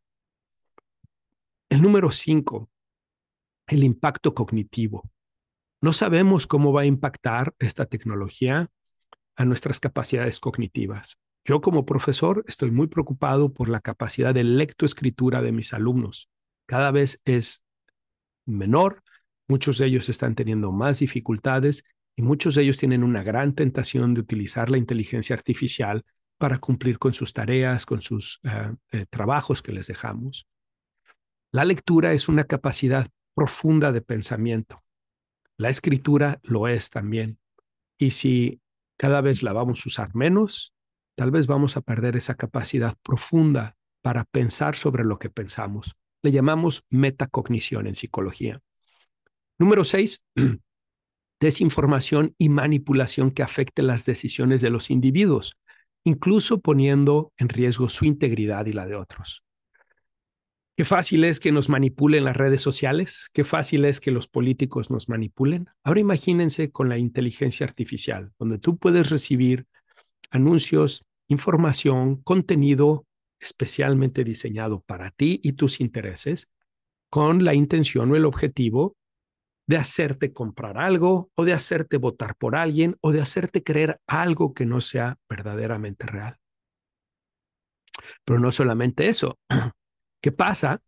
El 1.67 1.81
número 1.81 2.11
cinco, 2.11 2.69
el 3.67 3.83
impacto 3.83 4.33
cognitivo. 4.35 5.09
No 5.81 5.93
sabemos 5.93 6.45
cómo 6.47 6.71
va 6.71 6.81
a 6.81 6.85
impactar 6.85 7.53
esta 7.59 7.87
tecnología 7.87 8.69
a 9.35 9.45
nuestras 9.45 9.79
capacidades 9.79 10.39
cognitivas. 10.39 11.17
Yo 11.43 11.59
como 11.59 11.85
profesor 11.85 12.45
estoy 12.47 12.71
muy 12.71 12.87
preocupado 12.87 13.51
por 13.51 13.67
la 13.67 13.79
capacidad 13.79 14.33
de 14.33 14.43
lectoescritura 14.43 15.41
de 15.41 15.51
mis 15.51 15.73
alumnos. 15.73 16.29
Cada 16.67 16.91
vez 16.91 17.19
es 17.25 17.63
menor, 18.45 19.01
muchos 19.47 19.79
de 19.79 19.87
ellos 19.87 20.07
están 20.09 20.35
teniendo 20.35 20.71
más 20.71 20.99
dificultades 20.99 21.83
y 22.15 22.21
muchos 22.21 22.53
de 22.55 22.63
ellos 22.63 22.77
tienen 22.77 23.03
una 23.03 23.23
gran 23.23 23.53
tentación 23.53 24.13
de 24.13 24.21
utilizar 24.21 24.69
la 24.69 24.77
inteligencia 24.77 25.35
artificial 25.35 26.05
para 26.37 26.59
cumplir 26.59 26.99
con 26.99 27.13
sus 27.13 27.33
tareas, 27.33 27.85
con 27.85 28.01
sus 28.01 28.39
eh, 28.43 28.73
eh, 28.91 29.05
trabajos 29.09 29.61
que 29.61 29.71
les 29.71 29.87
dejamos. 29.87 30.47
La 31.51 31.65
lectura 31.65 32.13
es 32.13 32.27
una 32.27 32.43
capacidad 32.43 33.07
profunda 33.33 33.91
de 33.91 34.01
pensamiento. 34.01 34.83
La 35.57 35.69
escritura 35.69 36.39
lo 36.43 36.67
es 36.67 36.89
también. 36.89 37.39
Y 37.97 38.11
si 38.11 38.61
cada 38.97 39.21
vez 39.21 39.43
la 39.43 39.53
vamos 39.53 39.79
a 39.85 39.89
usar 39.89 40.15
menos, 40.15 40.73
tal 41.15 41.31
vez 41.31 41.47
vamos 41.47 41.77
a 41.77 41.81
perder 41.81 42.17
esa 42.17 42.35
capacidad 42.35 42.97
profunda 43.01 43.77
para 44.01 44.25
pensar 44.25 44.75
sobre 44.75 45.05
lo 45.05 45.17
que 45.17 45.29
pensamos. 45.29 45.95
Le 46.21 46.31
llamamos 46.31 46.85
metacognición 46.89 47.87
en 47.87 47.95
psicología. 47.95 48.61
Número 49.57 49.85
seis, 49.85 50.25
desinformación 51.39 52.35
y 52.37 52.49
manipulación 52.49 53.31
que 53.31 53.43
afecte 53.43 53.81
las 53.81 54.05
decisiones 54.05 54.61
de 54.61 54.69
los 54.69 54.89
individuos 54.89 55.57
incluso 56.05 56.61
poniendo 56.61 57.33
en 57.37 57.49
riesgo 57.49 57.89
su 57.89 58.05
integridad 58.05 58.65
y 58.67 58.73
la 58.73 58.85
de 58.85 58.95
otros. 58.95 59.43
Qué 60.77 60.85
fácil 60.85 61.23
es 61.23 61.39
que 61.39 61.51
nos 61.51 61.69
manipulen 61.69 62.25
las 62.25 62.37
redes 62.37 62.61
sociales, 62.61 63.29
qué 63.33 63.43
fácil 63.43 63.85
es 63.85 63.99
que 63.99 64.11
los 64.11 64.27
políticos 64.27 64.91
nos 64.91 65.09
manipulen. 65.09 65.67
Ahora 65.83 66.01
imagínense 66.01 66.71
con 66.71 66.89
la 66.89 66.97
inteligencia 66.97 67.65
artificial, 67.65 68.31
donde 68.37 68.59
tú 68.59 68.77
puedes 68.77 69.09
recibir 69.09 69.67
anuncios, 70.31 71.05
información, 71.27 72.21
contenido 72.21 73.05
especialmente 73.39 74.23
diseñado 74.23 74.81
para 74.81 75.11
ti 75.11 75.39
y 75.43 75.53
tus 75.53 75.79
intereses, 75.79 76.49
con 77.09 77.45
la 77.45 77.53
intención 77.53 78.11
o 78.11 78.15
el 78.15 78.25
objetivo 78.25 78.97
de 79.67 79.77
hacerte 79.77 80.33
comprar 80.33 80.77
algo 80.77 81.31
o 81.35 81.45
de 81.45 81.53
hacerte 81.53 81.97
votar 81.97 82.35
por 82.35 82.55
alguien 82.55 82.97
o 83.01 83.11
de 83.11 83.21
hacerte 83.21 83.63
creer 83.63 83.99
algo 84.07 84.53
que 84.53 84.65
no 84.65 84.81
sea 84.81 85.17
verdaderamente 85.29 86.05
real. 86.05 86.37
Pero 88.23 88.39
no 88.39 88.51
solamente 88.51 89.07
eso. 89.07 89.39
¿Qué 90.21 90.31
pasa 90.31 90.81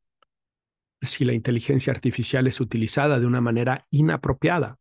si 1.01 1.25
la 1.25 1.33
inteligencia 1.33 1.93
artificial 1.93 2.47
es 2.47 2.59
utilizada 2.59 3.19
de 3.19 3.25
una 3.25 3.41
manera 3.41 3.85
inapropiada 3.89 4.77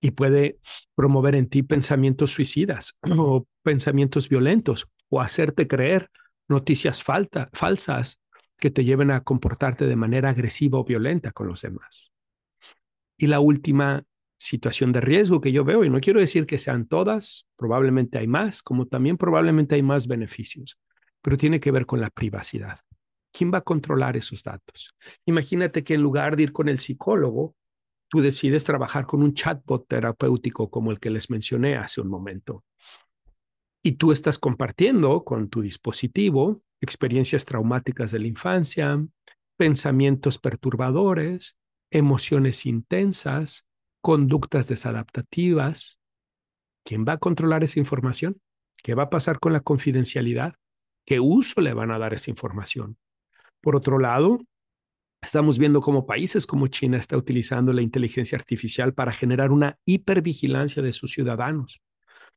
y 0.00 0.12
puede 0.12 0.60
promover 0.94 1.34
en 1.34 1.48
ti 1.48 1.62
pensamientos 1.62 2.32
suicidas 2.32 2.96
o 3.16 3.46
pensamientos 3.62 4.28
violentos 4.28 4.88
o 5.08 5.20
hacerte 5.20 5.66
creer 5.66 6.10
noticias 6.48 7.02
falsas 7.02 8.20
que 8.58 8.70
te 8.70 8.84
lleven 8.84 9.10
a 9.10 9.22
comportarte 9.22 9.86
de 9.86 9.96
manera 9.96 10.30
agresiva 10.30 10.78
o 10.78 10.84
violenta 10.84 11.30
con 11.32 11.46
los 11.46 11.62
demás? 11.62 12.12
Y 13.18 13.26
la 13.26 13.40
última 13.40 14.04
situación 14.38 14.92
de 14.92 15.00
riesgo 15.00 15.40
que 15.40 15.52
yo 15.52 15.64
veo, 15.64 15.84
y 15.84 15.90
no 15.90 16.00
quiero 16.00 16.20
decir 16.20 16.46
que 16.46 16.58
sean 16.58 16.86
todas, 16.86 17.46
probablemente 17.56 18.18
hay 18.18 18.28
más, 18.28 18.62
como 18.62 18.86
también 18.86 19.16
probablemente 19.16 19.74
hay 19.74 19.82
más 19.82 20.06
beneficios, 20.06 20.78
pero 21.20 21.36
tiene 21.36 21.60
que 21.60 21.72
ver 21.72 21.84
con 21.84 22.00
la 22.00 22.10
privacidad. 22.10 22.78
¿Quién 23.32 23.52
va 23.52 23.58
a 23.58 23.62
controlar 23.62 24.16
esos 24.16 24.42
datos? 24.42 24.94
Imagínate 25.26 25.84
que 25.84 25.94
en 25.94 26.02
lugar 26.02 26.36
de 26.36 26.44
ir 26.44 26.52
con 26.52 26.68
el 26.68 26.78
psicólogo, 26.78 27.54
tú 28.08 28.20
decides 28.20 28.64
trabajar 28.64 29.06
con 29.06 29.22
un 29.22 29.34
chatbot 29.34 29.86
terapéutico 29.86 30.70
como 30.70 30.90
el 30.90 31.00
que 31.00 31.10
les 31.10 31.28
mencioné 31.28 31.76
hace 31.76 32.00
un 32.00 32.08
momento. 32.08 32.64
Y 33.82 33.92
tú 33.92 34.12
estás 34.12 34.38
compartiendo 34.38 35.24
con 35.24 35.48
tu 35.48 35.60
dispositivo 35.60 36.56
experiencias 36.80 37.44
traumáticas 37.44 38.10
de 38.12 38.18
la 38.20 38.28
infancia, 38.28 39.04
pensamientos 39.56 40.38
perturbadores, 40.38 41.58
emociones 41.90 42.66
intensas, 42.66 43.66
conductas 44.00 44.68
desadaptativas. 44.68 45.98
¿Quién 46.84 47.04
va 47.06 47.14
a 47.14 47.18
controlar 47.18 47.64
esa 47.64 47.78
información? 47.78 48.40
¿Qué 48.82 48.94
va 48.94 49.04
a 49.04 49.10
pasar 49.10 49.38
con 49.38 49.52
la 49.52 49.60
confidencialidad? 49.60 50.54
¿Qué 51.04 51.20
uso 51.20 51.60
le 51.60 51.74
van 51.74 51.90
a 51.90 51.98
dar 51.98 52.14
esa 52.14 52.30
información? 52.30 52.96
Por 53.60 53.76
otro 53.76 53.98
lado, 53.98 54.38
estamos 55.20 55.58
viendo 55.58 55.80
cómo 55.80 56.06
países 56.06 56.46
como 56.46 56.68
China 56.68 56.98
está 56.98 57.16
utilizando 57.16 57.72
la 57.72 57.82
inteligencia 57.82 58.36
artificial 58.36 58.94
para 58.94 59.12
generar 59.12 59.50
una 59.50 59.78
hipervigilancia 59.84 60.82
de 60.82 60.92
sus 60.92 61.12
ciudadanos, 61.12 61.80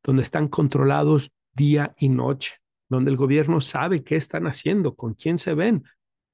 donde 0.04 0.24
están 0.24 0.48
controlados 0.48 1.32
día 1.54 1.94
y 1.98 2.10
noche, 2.10 2.58
donde 2.90 3.12
el 3.12 3.18
gobierno 3.18 3.62
sabe 3.62 4.04
qué 4.04 4.16
están 4.16 4.48
haciendo, 4.48 4.96
con 4.96 5.14
quién 5.14 5.38
se 5.38 5.54
ven, 5.54 5.84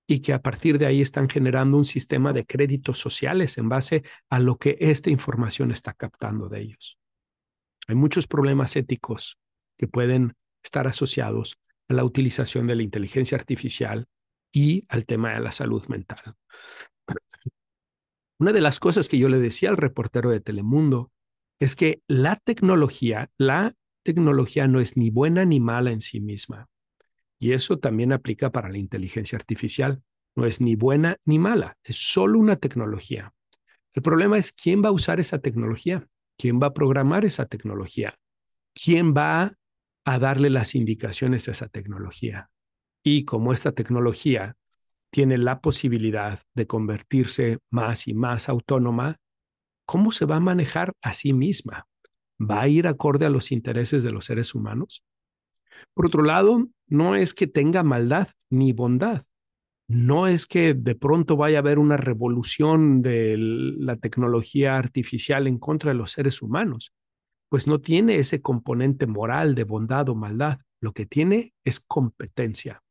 y 0.07 0.21
que 0.21 0.33
a 0.33 0.41
partir 0.41 0.77
de 0.77 0.85
ahí 0.85 1.01
están 1.01 1.27
generando 1.27 1.77
un 1.77 1.85
sistema 1.85 2.31
de 2.31 2.45
créditos 2.45 2.97
sociales 2.97 3.57
en 3.57 3.67
base 3.67 4.03
a 4.29 4.39
lo 4.39 4.57
que 4.57 4.77
esta 4.79 5.09
información 5.09 5.71
está 5.71 5.93
captando 5.93 6.47
de 6.47 6.61
ellos. 6.61 6.97
Hay 7.87 7.95
muchos 7.95 8.25
problemas 8.25 8.75
éticos 8.77 9.37
que 9.77 9.87
pueden 9.87 10.33
estar 10.63 10.87
asociados 10.87 11.57
a 11.89 11.93
la 11.93 12.05
utilización 12.05 12.67
de 12.67 12.75
la 12.75 12.83
inteligencia 12.83 13.37
artificial 13.37 14.07
y 14.51 14.85
al 14.87 15.05
tema 15.05 15.33
de 15.33 15.41
la 15.41 15.51
salud 15.51 15.85
mental. 15.87 16.35
Una 18.39 18.53
de 18.53 18.61
las 18.61 18.79
cosas 18.79 19.09
que 19.09 19.17
yo 19.17 19.29
le 19.29 19.39
decía 19.39 19.69
al 19.69 19.77
reportero 19.77 20.29
de 20.29 20.39
Telemundo 20.39 21.11
es 21.59 21.75
que 21.75 22.01
la 22.07 22.35
tecnología, 22.37 23.29
la 23.37 23.73
tecnología 24.03 24.67
no 24.67 24.79
es 24.79 24.95
ni 24.95 25.09
buena 25.09 25.43
ni 25.43 25.59
mala 25.59 25.91
en 25.91 26.01
sí 26.01 26.21
misma. 26.21 26.69
Y 27.39 27.53
eso 27.53 27.77
también 27.77 28.13
aplica 28.13 28.51
para 28.51 28.69
la 28.69 28.77
inteligencia 28.77 29.37
artificial. 29.37 30.01
No 30.35 30.45
es 30.45 30.61
ni 30.61 30.75
buena 30.75 31.17
ni 31.25 31.39
mala, 31.39 31.77
es 31.83 31.97
solo 31.97 32.39
una 32.39 32.55
tecnología. 32.55 33.33
El 33.93 34.03
problema 34.03 34.37
es 34.37 34.51
quién 34.51 34.83
va 34.83 34.89
a 34.89 34.91
usar 34.91 35.19
esa 35.19 35.39
tecnología, 35.39 36.07
quién 36.37 36.59
va 36.61 36.67
a 36.67 36.73
programar 36.73 37.25
esa 37.25 37.45
tecnología, 37.45 38.15
quién 38.75 39.13
va 39.15 39.53
a 40.05 40.19
darle 40.19 40.49
las 40.49 40.75
indicaciones 40.75 41.47
a 41.47 41.51
esa 41.51 41.67
tecnología. 41.67 42.49
Y 43.03 43.25
como 43.25 43.53
esta 43.53 43.71
tecnología 43.71 44.55
tiene 45.09 45.37
la 45.37 45.61
posibilidad 45.61 46.39
de 46.53 46.67
convertirse 46.67 47.57
más 47.71 48.07
y 48.07 48.13
más 48.13 48.49
autónoma, 48.49 49.17
¿cómo 49.85 50.11
se 50.11 50.25
va 50.25 50.35
a 50.35 50.41
manejar 50.41 50.93
a 51.01 51.13
sí 51.13 51.33
misma? 51.33 51.87
¿Va 52.39 52.61
a 52.61 52.67
ir 52.67 52.87
acorde 52.87 53.25
a 53.25 53.29
los 53.29 53.51
intereses 53.51 54.03
de 54.03 54.11
los 54.11 54.25
seres 54.25 54.53
humanos? 54.53 55.03
Por 55.93 56.07
otro 56.07 56.23
lado, 56.23 56.67
no 56.87 57.15
es 57.15 57.33
que 57.33 57.47
tenga 57.47 57.83
maldad 57.83 58.27
ni 58.49 58.73
bondad. 58.73 59.23
No 59.87 60.27
es 60.27 60.47
que 60.47 60.73
de 60.73 60.95
pronto 60.95 61.37
vaya 61.37 61.59
a 61.59 61.61
haber 61.61 61.79
una 61.79 61.95
revolución 61.95 63.01
de 63.01 63.35
la 63.37 63.95
tecnología 63.95 64.77
artificial 64.77 65.47
en 65.47 65.57
contra 65.57 65.91
de 65.91 65.97
los 65.97 66.11
seres 66.11 66.41
humanos, 66.41 66.93
pues 67.49 67.67
no 67.67 67.79
tiene 67.79 68.17
ese 68.17 68.41
componente 68.41 69.07
moral 69.07 69.55
de 69.55 69.63
bondad 69.63 70.09
o 70.09 70.15
maldad. 70.15 70.59
Lo 70.81 70.91
que 70.91 71.05
tiene 71.05 71.53
es 71.63 71.79
competencia. 71.79 72.83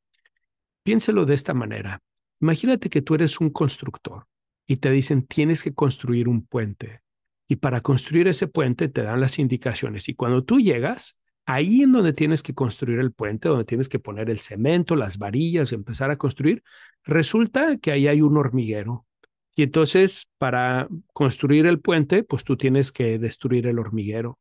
Piénselo 0.82 1.26
de 1.26 1.34
esta 1.34 1.52
manera. 1.52 2.00
Imagínate 2.40 2.88
que 2.88 3.02
tú 3.02 3.14
eres 3.14 3.40
un 3.40 3.50
constructor 3.50 4.26
y 4.66 4.76
te 4.76 4.90
dicen 4.90 5.26
tienes 5.26 5.62
que 5.62 5.74
construir 5.74 6.28
un 6.28 6.46
puente. 6.46 7.02
Y 7.48 7.56
para 7.56 7.80
construir 7.80 8.26
ese 8.28 8.48
puente 8.48 8.88
te 8.88 9.02
dan 9.02 9.20
las 9.20 9.38
indicaciones. 9.38 10.08
Y 10.08 10.14
cuando 10.14 10.44
tú 10.44 10.58
llegas, 10.58 11.18
ahí 11.46 11.82
en 11.82 11.92
donde 11.92 12.12
tienes 12.12 12.42
que 12.42 12.54
construir 12.54 12.98
el 12.98 13.12
puente, 13.12 13.48
donde 13.48 13.64
tienes 13.64 13.88
que 13.88 13.98
poner 14.00 14.28
el 14.30 14.40
cemento, 14.40 14.96
las 14.96 15.16
varillas, 15.18 15.72
empezar 15.72 16.10
a 16.10 16.18
construir, 16.18 16.62
resulta 17.04 17.78
que 17.78 17.92
ahí 17.92 18.08
hay 18.08 18.20
un 18.20 18.36
hormiguero. 18.36 19.06
Y 19.54 19.62
entonces, 19.62 20.28
para 20.38 20.88
construir 21.14 21.66
el 21.66 21.80
puente, 21.80 22.24
pues 22.24 22.44
tú 22.44 22.56
tienes 22.56 22.92
que 22.92 23.18
destruir 23.18 23.66
el 23.68 23.78
hormiguero. 23.78 24.38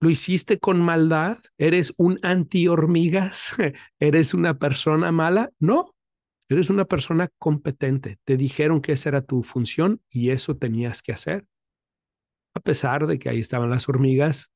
¿Lo 0.00 0.10
hiciste 0.10 0.60
con 0.60 0.80
maldad? 0.80 1.38
¿Eres 1.58 1.92
un 1.96 2.20
anti-hormigas? 2.22 3.56
¿Eres 3.98 4.32
una 4.32 4.58
persona 4.58 5.10
mala? 5.12 5.50
No, 5.58 5.94
eres 6.48 6.70
una 6.70 6.84
persona 6.84 7.28
competente. 7.38 8.18
Te 8.24 8.36
dijeron 8.36 8.80
que 8.80 8.92
esa 8.92 9.08
era 9.08 9.22
tu 9.22 9.42
función 9.42 10.00
y 10.08 10.30
eso 10.30 10.56
tenías 10.56 11.02
que 11.02 11.12
hacer. 11.12 11.46
A 12.54 12.60
pesar 12.60 13.06
de 13.06 13.18
que 13.18 13.28
ahí 13.28 13.40
estaban 13.40 13.70
las 13.70 13.88
hormigas 13.88 14.50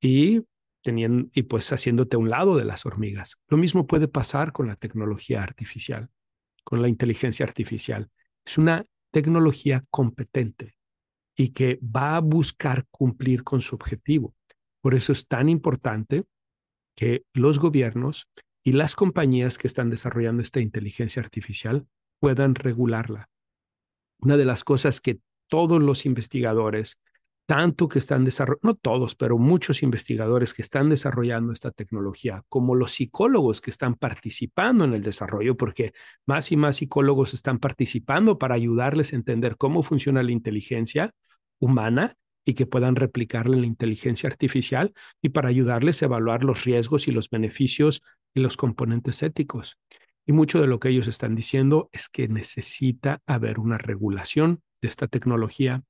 y 0.00 0.42
tenían, 0.82 1.30
y 1.34 1.44
pues 1.44 1.72
haciéndote 1.72 2.16
a 2.16 2.18
un 2.18 2.30
lado 2.30 2.56
de 2.56 2.64
las 2.64 2.86
hormigas. 2.86 3.36
Lo 3.48 3.56
mismo 3.56 3.86
puede 3.86 4.08
pasar 4.08 4.52
con 4.52 4.66
la 4.68 4.76
tecnología 4.76 5.42
artificial, 5.42 6.10
con 6.64 6.82
la 6.82 6.88
inteligencia 6.88 7.44
artificial. 7.44 8.10
Es 8.44 8.58
una 8.58 8.86
tecnología 9.10 9.84
competente 9.90 10.74
y 11.36 11.48
que 11.48 11.78
va 11.82 12.16
a 12.16 12.20
buscar 12.20 12.86
cumplir 12.90 13.44
con 13.44 13.60
su 13.60 13.74
objetivo. 13.74 14.34
Por 14.80 14.94
eso 14.94 15.12
es 15.12 15.26
tan 15.26 15.48
importante 15.48 16.24
que 16.96 17.24
los 17.32 17.58
gobiernos 17.58 18.28
y 18.62 18.72
las 18.72 18.94
compañías 18.94 19.58
que 19.58 19.66
están 19.66 19.90
desarrollando 19.90 20.42
esta 20.42 20.60
inteligencia 20.60 21.22
artificial 21.22 21.86
puedan 22.20 22.54
regularla. 22.54 23.28
Una 24.18 24.36
de 24.36 24.44
las 24.44 24.64
cosas 24.64 25.00
que 25.00 25.20
todos 25.48 25.82
los 25.82 26.06
investigadores 26.06 27.00
tanto 27.50 27.88
que 27.88 27.98
están 27.98 28.24
desarrollando, 28.24 28.60
no 28.62 28.74
todos, 28.76 29.16
pero 29.16 29.36
muchos 29.36 29.82
investigadores 29.82 30.54
que 30.54 30.62
están 30.62 30.88
desarrollando 30.88 31.52
esta 31.52 31.72
tecnología, 31.72 32.44
como 32.48 32.76
los 32.76 32.92
psicólogos 32.92 33.60
que 33.60 33.72
están 33.72 33.96
participando 33.96 34.84
en 34.84 34.94
el 34.94 35.02
desarrollo, 35.02 35.56
porque 35.56 35.92
más 36.26 36.52
y 36.52 36.56
más 36.56 36.76
psicólogos 36.76 37.34
están 37.34 37.58
participando 37.58 38.38
para 38.38 38.54
ayudarles 38.54 39.12
a 39.12 39.16
entender 39.16 39.56
cómo 39.56 39.82
funciona 39.82 40.22
la 40.22 40.30
inteligencia 40.30 41.10
humana 41.58 42.14
y 42.44 42.54
que 42.54 42.66
puedan 42.66 42.94
replicarla 42.94 43.56
en 43.56 43.62
la 43.62 43.66
inteligencia 43.66 44.28
artificial 44.28 44.94
y 45.20 45.30
para 45.30 45.48
ayudarles 45.48 46.02
a 46.02 46.04
evaluar 46.04 46.44
los 46.44 46.62
riesgos 46.62 47.08
y 47.08 47.10
los 47.10 47.30
beneficios 47.30 48.04
y 48.32 48.42
los 48.42 48.56
componentes 48.56 49.24
éticos. 49.24 49.76
Y 50.24 50.30
mucho 50.30 50.60
de 50.60 50.68
lo 50.68 50.78
que 50.78 50.90
ellos 50.90 51.08
están 51.08 51.34
diciendo 51.34 51.90
es 51.90 52.08
que 52.08 52.28
necesita 52.28 53.22
haber 53.26 53.58
una 53.58 53.76
regulación 53.76 54.62
de 54.80 54.88
esta 54.88 55.08
tecnología 55.08 55.82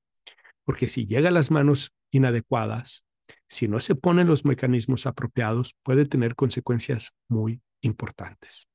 porque 0.70 0.86
si 0.86 1.04
llega 1.04 1.30
a 1.30 1.32
las 1.32 1.50
manos 1.50 1.92
inadecuadas, 2.12 3.04
si 3.48 3.66
no 3.66 3.80
se 3.80 3.96
ponen 3.96 4.28
los 4.28 4.44
mecanismos 4.44 5.04
apropiados, 5.04 5.74
puede 5.82 6.06
tener 6.06 6.36
consecuencias 6.36 7.10
muy 7.26 7.60
importantes. 7.80 8.68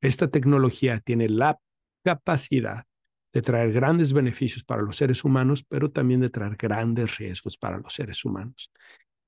Esta 0.00 0.26
tecnología 0.26 0.98
tiene 0.98 1.28
la 1.28 1.56
capacidad 2.02 2.82
de 3.32 3.42
traer 3.42 3.72
grandes 3.72 4.12
beneficios 4.12 4.64
para 4.64 4.82
los 4.82 4.96
seres 4.96 5.22
humanos, 5.22 5.64
pero 5.68 5.88
también 5.88 6.20
de 6.20 6.30
traer 6.30 6.56
grandes 6.56 7.16
riesgos 7.16 7.56
para 7.56 7.78
los 7.78 7.94
seres 7.94 8.24
humanos. 8.24 8.72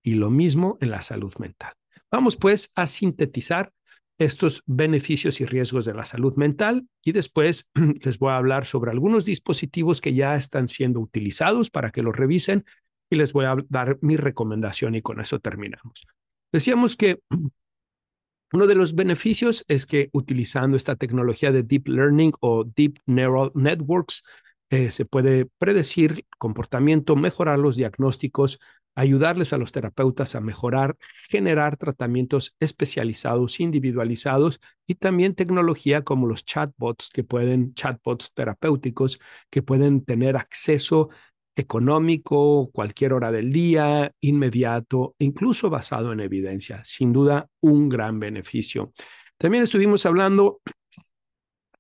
Y 0.03 0.15
lo 0.15 0.29
mismo 0.29 0.79
en 0.81 0.91
la 0.91 1.03
salud 1.03 1.37
mental. 1.39 1.73
Vamos 2.11 2.37
pues 2.37 2.73
a 2.75 2.89
sintetizar 2.89 3.71
estos 4.19 4.63
beneficios 4.67 5.41
y 5.41 5.47
riesgos 5.47 5.85
de 5.85 5.95
la 5.95 6.05
salud 6.05 6.35
mental 6.37 6.89
y 7.03 7.13
después 7.13 7.71
les 8.03 8.19
voy 8.19 8.31
a 8.31 8.37
hablar 8.37 8.67
sobre 8.67 8.91
algunos 8.91 9.25
dispositivos 9.25 10.01
que 10.01 10.15
ya 10.15 10.37
están 10.37 10.69
siendo 10.69 11.01
utilizados 11.01 11.71
para 11.71 11.91
que 11.91 12.03
los 12.03 12.17
revisen 12.17 12.65
y 13.11 13.17
les 13.17 13.33
voy 13.33 13.45
a 13.45 13.57
dar 13.69 13.99
mi 14.01 14.17
recomendación 14.17 14.95
y 14.95 15.03
con 15.03 15.21
eso 15.21 15.39
terminamos. 15.39 16.07
Decíamos 16.53 16.97
que 16.97 17.21
uno 18.53 18.67
de 18.67 18.75
los 18.75 18.95
beneficios 18.95 19.65
es 19.69 19.87
que 19.87 20.09
utilizando 20.13 20.77
esta 20.77 20.97
tecnología 20.97 21.53
de 21.53 21.63
Deep 21.63 21.89
Learning 21.89 22.33
o 22.41 22.65
Deep 22.65 22.99
Neural 23.07 23.51
Networks, 23.55 24.25
eh, 24.71 24.91
se 24.91 25.05
puede 25.05 25.47
predecir 25.59 26.25
comportamiento, 26.39 27.15
mejorar 27.15 27.59
los 27.59 27.77
diagnósticos, 27.77 28.59
ayudarles 28.97 29.53
a 29.53 29.59
los 29.59 29.71
terapeutas 29.73 30.35
a 30.35 30.41
mejorar, 30.41 30.97
generar 31.29 31.77
tratamientos 31.77 32.57
especializados, 32.59 33.61
individualizados 33.61 34.61
y 34.87 34.95
también 34.95 35.35
tecnología 35.35 36.03
como 36.03 36.27
los 36.27 36.45
chatbots 36.45 37.11
que 37.11 37.23
pueden, 37.23 37.75
chatbots 37.75 38.33
terapéuticos 38.33 39.21
que 39.51 39.63
pueden 39.63 40.05
tener 40.05 40.37
acceso 40.37 41.11
económico, 41.55 42.71
cualquier 42.73 43.13
hora 43.13 43.31
del 43.31 43.53
día, 43.53 44.13
inmediato, 44.21 45.15
incluso 45.19 45.71
basado 45.71 46.13
en 46.13 46.21
evidencia. 46.21 46.83
Sin 46.85 47.13
duda, 47.13 47.49
un 47.61 47.89
gran 47.89 48.19
beneficio. 48.19 48.93
También 49.39 49.65
estuvimos 49.65 50.05
hablando 50.07 50.61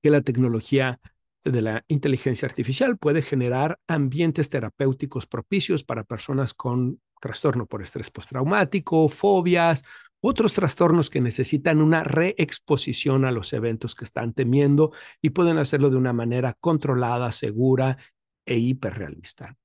que 0.02 0.11
la 0.11 0.20
tecnología 0.20 1.00
de 1.44 1.62
la 1.62 1.85
inteligencia 1.88 2.46
artificial 2.46 2.98
puede 2.98 3.22
generar 3.22 3.79
ambientes 3.87 4.50
terapéuticos 4.50 5.26
propicios 5.26 5.85
para 5.85 6.05
personas 6.05 6.55
con 6.55 7.00
trastorno 7.20 7.66
por 7.66 7.83
estrés 7.83 8.11
postraumático, 8.11 9.09
fobias, 9.09 9.83
otros 10.20 10.55
trastornos 10.55 11.11
que 11.11 11.20
necesitan 11.20 11.81
una 11.81 12.02
reexposición 12.02 13.24
a 13.24 13.31
los 13.31 13.52
eventos 13.52 13.94
que 13.94 14.05
están 14.05 14.33
temiendo 14.33 14.92
y 15.20 15.31
pueden 15.31 15.59
hacerlo 15.59 15.90
de 15.90 15.96
una 15.96 16.12
manera 16.12 16.55
controlada, 16.59 17.31
segura 17.33 17.98
e 18.44 18.57
hiperrealista. 18.57 19.57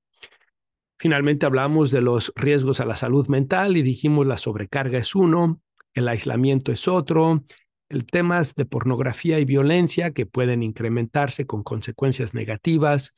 Finalmente 0.98 1.46
hablamos 1.46 1.90
de 1.90 2.00
los 2.00 2.32
riesgos 2.36 2.80
a 2.80 2.84
la 2.84 2.94
salud 2.94 3.26
mental 3.26 3.76
y 3.76 3.82
dijimos 3.82 4.26
la 4.26 4.38
sobrecarga 4.38 4.98
es 4.98 5.16
uno, 5.16 5.60
el 5.94 6.06
aislamiento 6.06 6.70
es 6.70 6.86
otro, 6.86 7.42
el 7.88 8.06
temas 8.06 8.54
de 8.54 8.64
pornografía 8.64 9.38
y 9.38 9.44
violencia 9.44 10.12
que 10.12 10.26
pueden 10.26 10.62
incrementarse 10.62 11.46
con 11.46 11.62
consecuencias 11.62 12.34
negativas, 12.34 13.14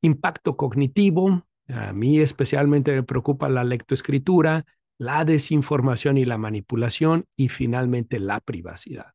impacto 0.00 0.56
cognitivo, 0.56 1.46
a 1.68 1.92
mí 1.92 2.20
especialmente 2.20 2.92
me 2.92 3.02
preocupa 3.02 3.48
la 3.48 3.64
lectoescritura, 3.64 4.64
la 4.98 5.24
desinformación 5.24 6.18
y 6.18 6.24
la 6.24 6.38
manipulación 6.38 7.24
y 7.36 7.48
finalmente 7.48 8.18
la 8.18 8.40
privacidad. 8.40 9.12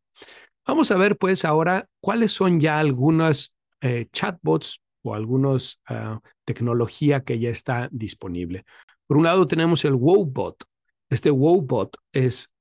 Vamos 0.65 0.91
a 0.91 0.97
ver 0.97 1.17
pues 1.17 1.43
ahora 1.45 1.87
cuáles 1.99 2.31
son 2.31 2.59
ya 2.59 2.79
algunas 2.79 3.55
eh, 3.81 4.07
chatbots 4.11 4.81
o 5.01 5.15
algunas 5.15 5.81
ah, 5.87 6.19
tecnología 6.45 7.21
que 7.21 7.39
ya 7.39 7.49
está 7.49 7.89
disponible. 7.91 8.65
Por 9.07 9.17
un 9.17 9.23
lado 9.23 9.45
tenemos 9.45 9.83
el 9.85 9.95
WowBot. 9.95 10.63
Este 11.09 11.31
WowBot 11.31 11.97
es 12.13 12.53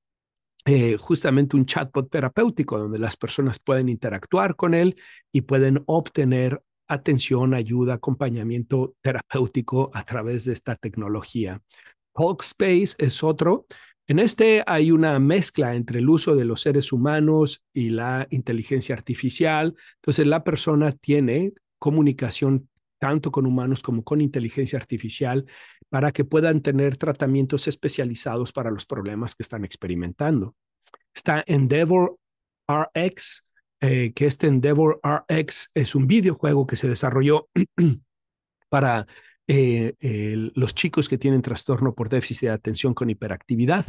eh, 0.65 0.97
justamente 0.97 1.57
un 1.57 1.67
chatbot 1.67 2.11
terapéutico 2.11 2.79
donde 2.79 2.99
las 2.99 3.17
personas 3.17 3.59
pueden 3.59 3.89
interactuar 3.89 4.57
con 4.57 4.75
él 4.75 4.97
y 5.33 5.43
pueden 5.43 5.83
obtener 5.87 6.63
atención, 6.93 7.55
ayuda, 7.55 7.95
acompañamiento 7.95 8.95
terapéutico 9.01 9.91
a 9.95 10.05
través 10.05 10.45
de 10.45 10.53
esta 10.53 10.77
tecnología. 10.77 11.63
Talkspace 12.15 12.97
es 12.99 13.23
otro. 13.23 13.67
En 14.07 14.19
este 14.19 14.63
hay 14.67 14.91
una 14.91 15.19
mezcla 15.21 15.75
entre 15.75 16.01
el 16.01 16.09
uso 16.09 16.35
de 16.35 16.45
los 16.45 16.63
seres 16.63 16.93
humanos 16.93 17.63
y 17.73 17.91
la 17.91 18.27
inteligencia 18.31 18.95
artificial. 18.95 19.77
Entonces 19.97 20.27
la 20.27 20.43
persona 20.43 20.93
tiene 20.93 21.53
comunicación 21.79 22.69
tanto 22.99 23.31
con 23.31 23.47
humanos 23.47 23.83
como 23.83 24.05
con 24.05 24.21
inteligencia 24.21 24.79
artificial 24.79 25.47
para 25.89 26.13
que 26.13 26.25
puedan 26.25 26.61
tener 26.61 26.97
tratamientos 26.97 27.67
especializados 27.67 28.53
para 28.53 28.71
los 28.71 28.85
problemas 28.85 29.35
que 29.35 29.43
están 29.43 29.65
experimentando. 29.65 30.55
Está 31.15 31.43
Endeavor 31.47 32.19
RX, 32.69 33.47
eh, 33.81 34.13
que 34.15 34.27
este 34.27 34.47
Endeavor 34.47 35.01
RX 35.03 35.71
es 35.75 35.95
un 35.95 36.07
videojuego 36.07 36.67
que 36.67 36.77
se 36.77 36.89
desarrolló 36.89 37.49
para 38.69 39.07
eh, 39.47 39.95
los 40.55 40.75
chicos 40.75 41.09
que 41.09 41.19
tienen 41.19 41.43
trastorno 41.43 41.95
por 41.95 42.09
déficit 42.09 42.49
de 42.49 42.55
atención 42.55 42.95
con 42.95 43.11
hiperactividad 43.11 43.87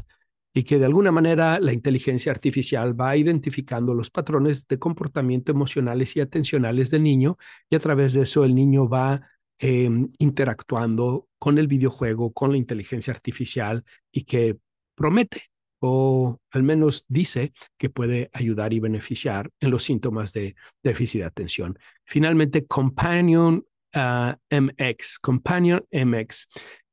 y 0.53 0.63
que 0.63 0.79
de 0.79 0.85
alguna 0.85 1.11
manera 1.11 1.59
la 1.59 1.73
inteligencia 1.73 2.31
artificial 2.31 2.99
va 2.99 3.15
identificando 3.15 3.93
los 3.93 4.09
patrones 4.09 4.67
de 4.67 4.79
comportamiento 4.79 5.51
emocionales 5.51 6.15
y 6.15 6.21
atencionales 6.21 6.89
del 6.89 7.03
niño 7.03 7.37
y 7.69 7.75
a 7.75 7.79
través 7.79 8.13
de 8.13 8.23
eso 8.23 8.43
el 8.43 8.55
niño 8.55 8.89
va 8.89 9.21
em, 9.59 10.09
interactuando 10.17 11.27
con 11.37 11.57
el 11.57 11.67
videojuego, 11.67 12.33
con 12.33 12.51
la 12.51 12.57
inteligencia 12.57 13.13
artificial 13.13 13.85
y 14.11 14.23
que 14.23 14.57
promete 14.95 15.50
o 15.83 16.39
al 16.51 16.63
menos 16.63 17.05
dice 17.07 17.53
que 17.77 17.89
puede 17.89 18.29
ayudar 18.33 18.71
y 18.71 18.79
beneficiar 18.79 19.49
en 19.59 19.71
los 19.71 19.83
síntomas 19.83 20.31
de 20.31 20.55
déficit 20.83 21.21
de 21.21 21.25
atención. 21.27 21.79
Finalmente, 22.05 22.67
Companion 22.67 23.65
ah, 23.93 24.37
MX, 24.51 25.19
Companion 25.19 25.83
MX, 25.91 26.47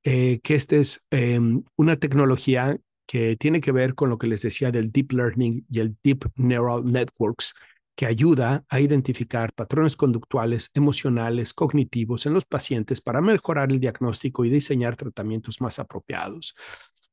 eh, 0.05 0.41
que 0.43 0.55
esta 0.55 0.77
es 0.77 1.05
em, 1.11 1.63
una 1.77 1.97
tecnología 1.97 2.79
que 3.07 3.37
tiene 3.37 3.61
que 3.61 3.73
ver 3.73 3.95
con 3.95 4.09
lo 4.09 4.17
que 4.17 4.27
les 4.27 4.41
decía 4.41 4.73
del 4.73 4.91
deep 4.91 5.13
learning 5.13 5.67
y 5.71 5.81
el 5.81 5.97
deep 6.03 6.31
neural 6.37 6.83
networks, 6.85 7.55
que 7.95 8.07
ayuda 8.07 8.65
a 8.71 8.81
identificar 8.81 9.53
patrones 9.53 9.97
conductuales, 9.97 10.71
emocionales, 10.73 11.53
cognitivos 11.53 12.25
en 12.25 12.33
los 12.33 12.47
pacientes 12.47 13.01
para 13.03 13.21
mejorar 13.21 13.71
el 13.71 13.81
diagnóstico 13.81 14.45
y 14.45 14.51
diseñar 14.51 14.97
tratamientos 14.97 15.61
más 15.61 15.79
apropiados. 15.79 16.55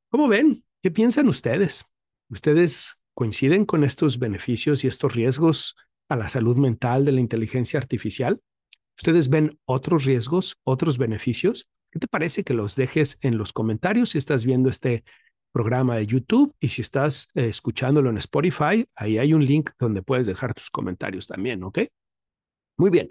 ¿Cómo 0.09 0.27
ven? 0.27 0.63
¿Qué 0.85 0.91
piensan 0.91 1.27
ustedes? 1.27 1.83
¿Ustedes 2.29 3.01
coinciden 3.15 3.65
con 3.65 3.83
estos 3.83 4.19
beneficios 4.19 4.83
y 4.83 4.87
estos 4.87 5.15
riesgos 5.15 5.75
a 6.09 6.15
la 6.15 6.29
salud 6.29 6.57
mental 6.57 7.05
de 7.05 7.11
la 7.11 7.21
inteligencia 7.21 7.79
artificial? 7.79 8.39
¿Ustedes 8.95 9.29
ven 9.29 9.59
otros 9.65 10.05
riesgos, 10.05 10.59
otros 10.63 10.99
beneficios? 10.99 11.71
¿Qué 11.91 11.97
te 11.97 12.07
parece 12.07 12.43
que 12.43 12.53
los 12.53 12.75
dejes 12.75 13.17
en 13.21 13.39
los 13.39 13.51
comentarios 13.51 14.11
si 14.11 14.19
estás 14.19 14.45
viendo 14.45 14.69
este 14.69 15.03
programa 15.51 15.97
de 15.97 16.05
YouTube 16.05 16.53
y 16.59 16.67
si 16.67 16.83
estás 16.83 17.31
eh, 17.33 17.47
escuchándolo 17.47 18.11
en 18.11 18.17
Spotify, 18.17 18.87
ahí 18.95 19.17
hay 19.17 19.33
un 19.33 19.43
link 19.43 19.71
donde 19.79 20.03
puedes 20.03 20.27
dejar 20.27 20.53
tus 20.53 20.69
comentarios 20.69 21.25
también, 21.25 21.63
¿ok? 21.63 21.79
Muy 22.77 22.91
bien, 22.91 23.09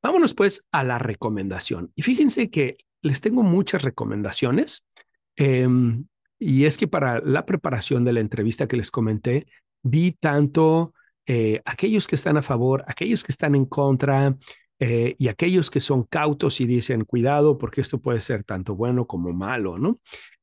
vámonos 0.00 0.32
pues 0.32 0.64
a 0.70 0.84
la 0.84 1.00
recomendación. 1.00 1.90
Y 1.96 2.02
fíjense 2.02 2.50
que 2.50 2.76
les 3.02 3.20
tengo 3.20 3.42
muchas 3.42 3.82
recomendaciones. 3.82 4.86
Em, 5.34 6.06
y 6.38 6.64
es 6.64 6.76
que 6.76 6.88
para 6.88 7.20
la 7.20 7.46
preparación 7.46 8.04
de 8.04 8.12
la 8.12 8.20
entrevista 8.20 8.66
que 8.66 8.76
les 8.76 8.90
comenté, 8.90 9.46
vi 9.82 10.12
tanto 10.12 10.94
eh, 11.26 11.62
aquellos 11.64 12.06
que 12.06 12.16
están 12.16 12.36
a 12.36 12.42
favor, 12.42 12.84
aquellos 12.86 13.24
que 13.24 13.32
están 13.32 13.54
en 13.54 13.66
contra, 13.66 14.36
eh, 14.78 15.16
y 15.18 15.28
aquellos 15.28 15.70
que 15.70 15.80
son 15.80 16.04
cautos 16.04 16.60
y 16.60 16.66
dicen, 16.66 17.04
cuidado, 17.04 17.56
porque 17.56 17.80
esto 17.80 17.98
puede 17.98 18.20
ser 18.20 18.44
tanto 18.44 18.76
bueno 18.76 19.06
como 19.06 19.32
malo, 19.32 19.78
¿no? 19.78 19.96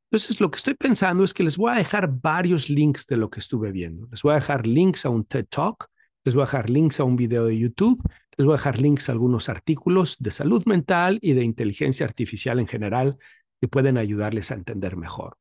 Entonces, 0.09 0.39
lo 0.41 0.49
que 0.51 0.57
estoy 0.57 0.73
pensando 0.75 1.23
es 1.23 1.33
que 1.33 1.43
les 1.43 1.57
voy 1.57 1.71
a 1.71 1.75
dejar 1.75 2.07
varios 2.07 2.69
links 2.69 3.05
de 3.07 3.17
lo 3.17 3.29
que 3.29 3.39
estuve 3.39 3.71
viendo. 3.71 4.07
Les 4.11 4.21
voy 4.21 4.31
a 4.33 4.35
dejar 4.35 4.65
links 4.67 5.05
a 5.05 5.09
un 5.09 5.23
TED 5.25 5.45
Talk, 5.49 5.87
les 6.23 6.35
voy 6.35 6.43
a 6.43 6.45
dejar 6.45 6.69
links 6.69 6.99
a 6.99 7.03
un 7.03 7.15
video 7.15 7.45
de 7.45 7.57
YouTube, 7.57 8.01
les 8.37 8.45
voy 8.45 8.53
a 8.53 8.57
dejar 8.57 8.79
links 8.79 9.09
a 9.09 9.11
algunos 9.11 9.49
artículos 9.49 10.17
de 10.19 10.31
salud 10.31 10.63
mental 10.65 11.19
y 11.21 11.33
de 11.33 11.43
inteligencia 11.43 12.05
artificial 12.05 12.59
en 12.59 12.67
general 12.67 13.17
que 13.59 13.67
pueden 13.67 13.97
ayudarles 13.97 14.51
a 14.51 14.55
entender 14.55 14.97
mejor. 14.97 15.37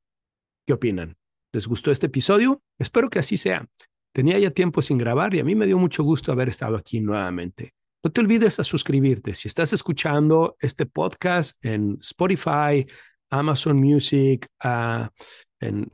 ¿Qué 0.67 0.73
opinan? 0.73 1.17
¿Les 1.53 1.67
gustó 1.67 1.91
este 1.91 2.07
episodio? 2.07 2.63
Espero 2.79 3.11
que 3.11 3.19
así 3.19 3.37
sea. 3.37 3.67
Tenía 4.15 4.39
ya 4.39 4.51
tiempo 4.51 4.81
sin 4.81 4.97
grabar 4.97 5.35
y 5.35 5.41
a 5.41 5.45
mí 5.45 5.55
me 5.55 5.67
dio 5.67 5.77
mucho 5.77 6.05
gusto 6.05 6.31
haber 6.31 6.49
estado 6.49 6.77
aquí 6.77 7.01
nuevamente. 7.01 7.75
No 8.05 8.13
te 8.13 8.21
olvides 8.21 8.59
de 8.59 8.65
suscribirte. 8.65 9.35
Si 9.35 9.49
estás 9.49 9.73
escuchando 9.73 10.57
este 10.61 10.87
podcast 10.87 11.65
en 11.65 11.99
Spotify, 12.01 12.87
Amazon 13.31 13.79
Music, 13.79 14.47
uh, 14.65 15.07
en 15.63 15.91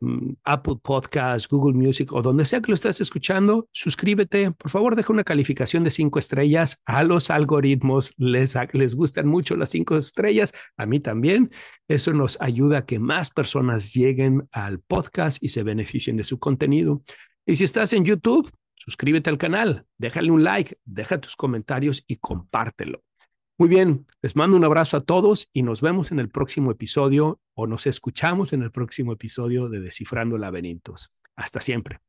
mm, 0.00 0.32
Apple 0.44 0.76
Podcasts, 0.82 1.48
Google 1.48 1.74
Music 1.74 2.12
o 2.12 2.22
donde 2.22 2.44
sea 2.44 2.60
que 2.60 2.68
lo 2.68 2.74
estés 2.74 3.00
escuchando, 3.00 3.68
suscríbete. 3.72 4.50
Por 4.52 4.70
favor, 4.70 4.96
deja 4.96 5.12
una 5.12 5.24
calificación 5.24 5.84
de 5.84 5.90
cinco 5.90 6.18
estrellas. 6.18 6.80
A 6.84 7.04
los 7.04 7.30
algoritmos 7.30 8.14
les, 8.16 8.56
les 8.72 8.94
gustan 8.94 9.26
mucho 9.26 9.56
las 9.56 9.70
cinco 9.70 9.96
estrellas, 9.96 10.54
a 10.76 10.86
mí 10.86 11.00
también. 11.00 11.50
Eso 11.88 12.12
nos 12.12 12.40
ayuda 12.40 12.78
a 12.78 12.86
que 12.86 12.98
más 12.98 13.30
personas 13.30 13.92
lleguen 13.92 14.48
al 14.52 14.80
podcast 14.80 15.42
y 15.42 15.48
se 15.48 15.62
beneficien 15.62 16.16
de 16.16 16.24
su 16.24 16.38
contenido. 16.38 17.02
Y 17.46 17.56
si 17.56 17.64
estás 17.64 17.92
en 17.92 18.04
YouTube, 18.04 18.50
suscríbete 18.76 19.28
al 19.28 19.38
canal, 19.38 19.86
déjale 19.98 20.30
un 20.30 20.44
like, 20.44 20.78
deja 20.84 21.20
tus 21.20 21.36
comentarios 21.36 22.04
y 22.06 22.16
compártelo. 22.16 23.02
Muy 23.60 23.68
bien, 23.68 24.06
les 24.22 24.36
mando 24.36 24.56
un 24.56 24.64
abrazo 24.64 24.96
a 24.96 25.02
todos 25.02 25.50
y 25.52 25.60
nos 25.60 25.82
vemos 25.82 26.12
en 26.12 26.18
el 26.18 26.30
próximo 26.30 26.70
episodio 26.70 27.42
o 27.52 27.66
nos 27.66 27.86
escuchamos 27.86 28.54
en 28.54 28.62
el 28.62 28.70
próximo 28.70 29.12
episodio 29.12 29.68
de 29.68 29.80
Descifrando 29.80 30.38
Laberintos. 30.38 31.12
Hasta 31.36 31.60
siempre. 31.60 32.00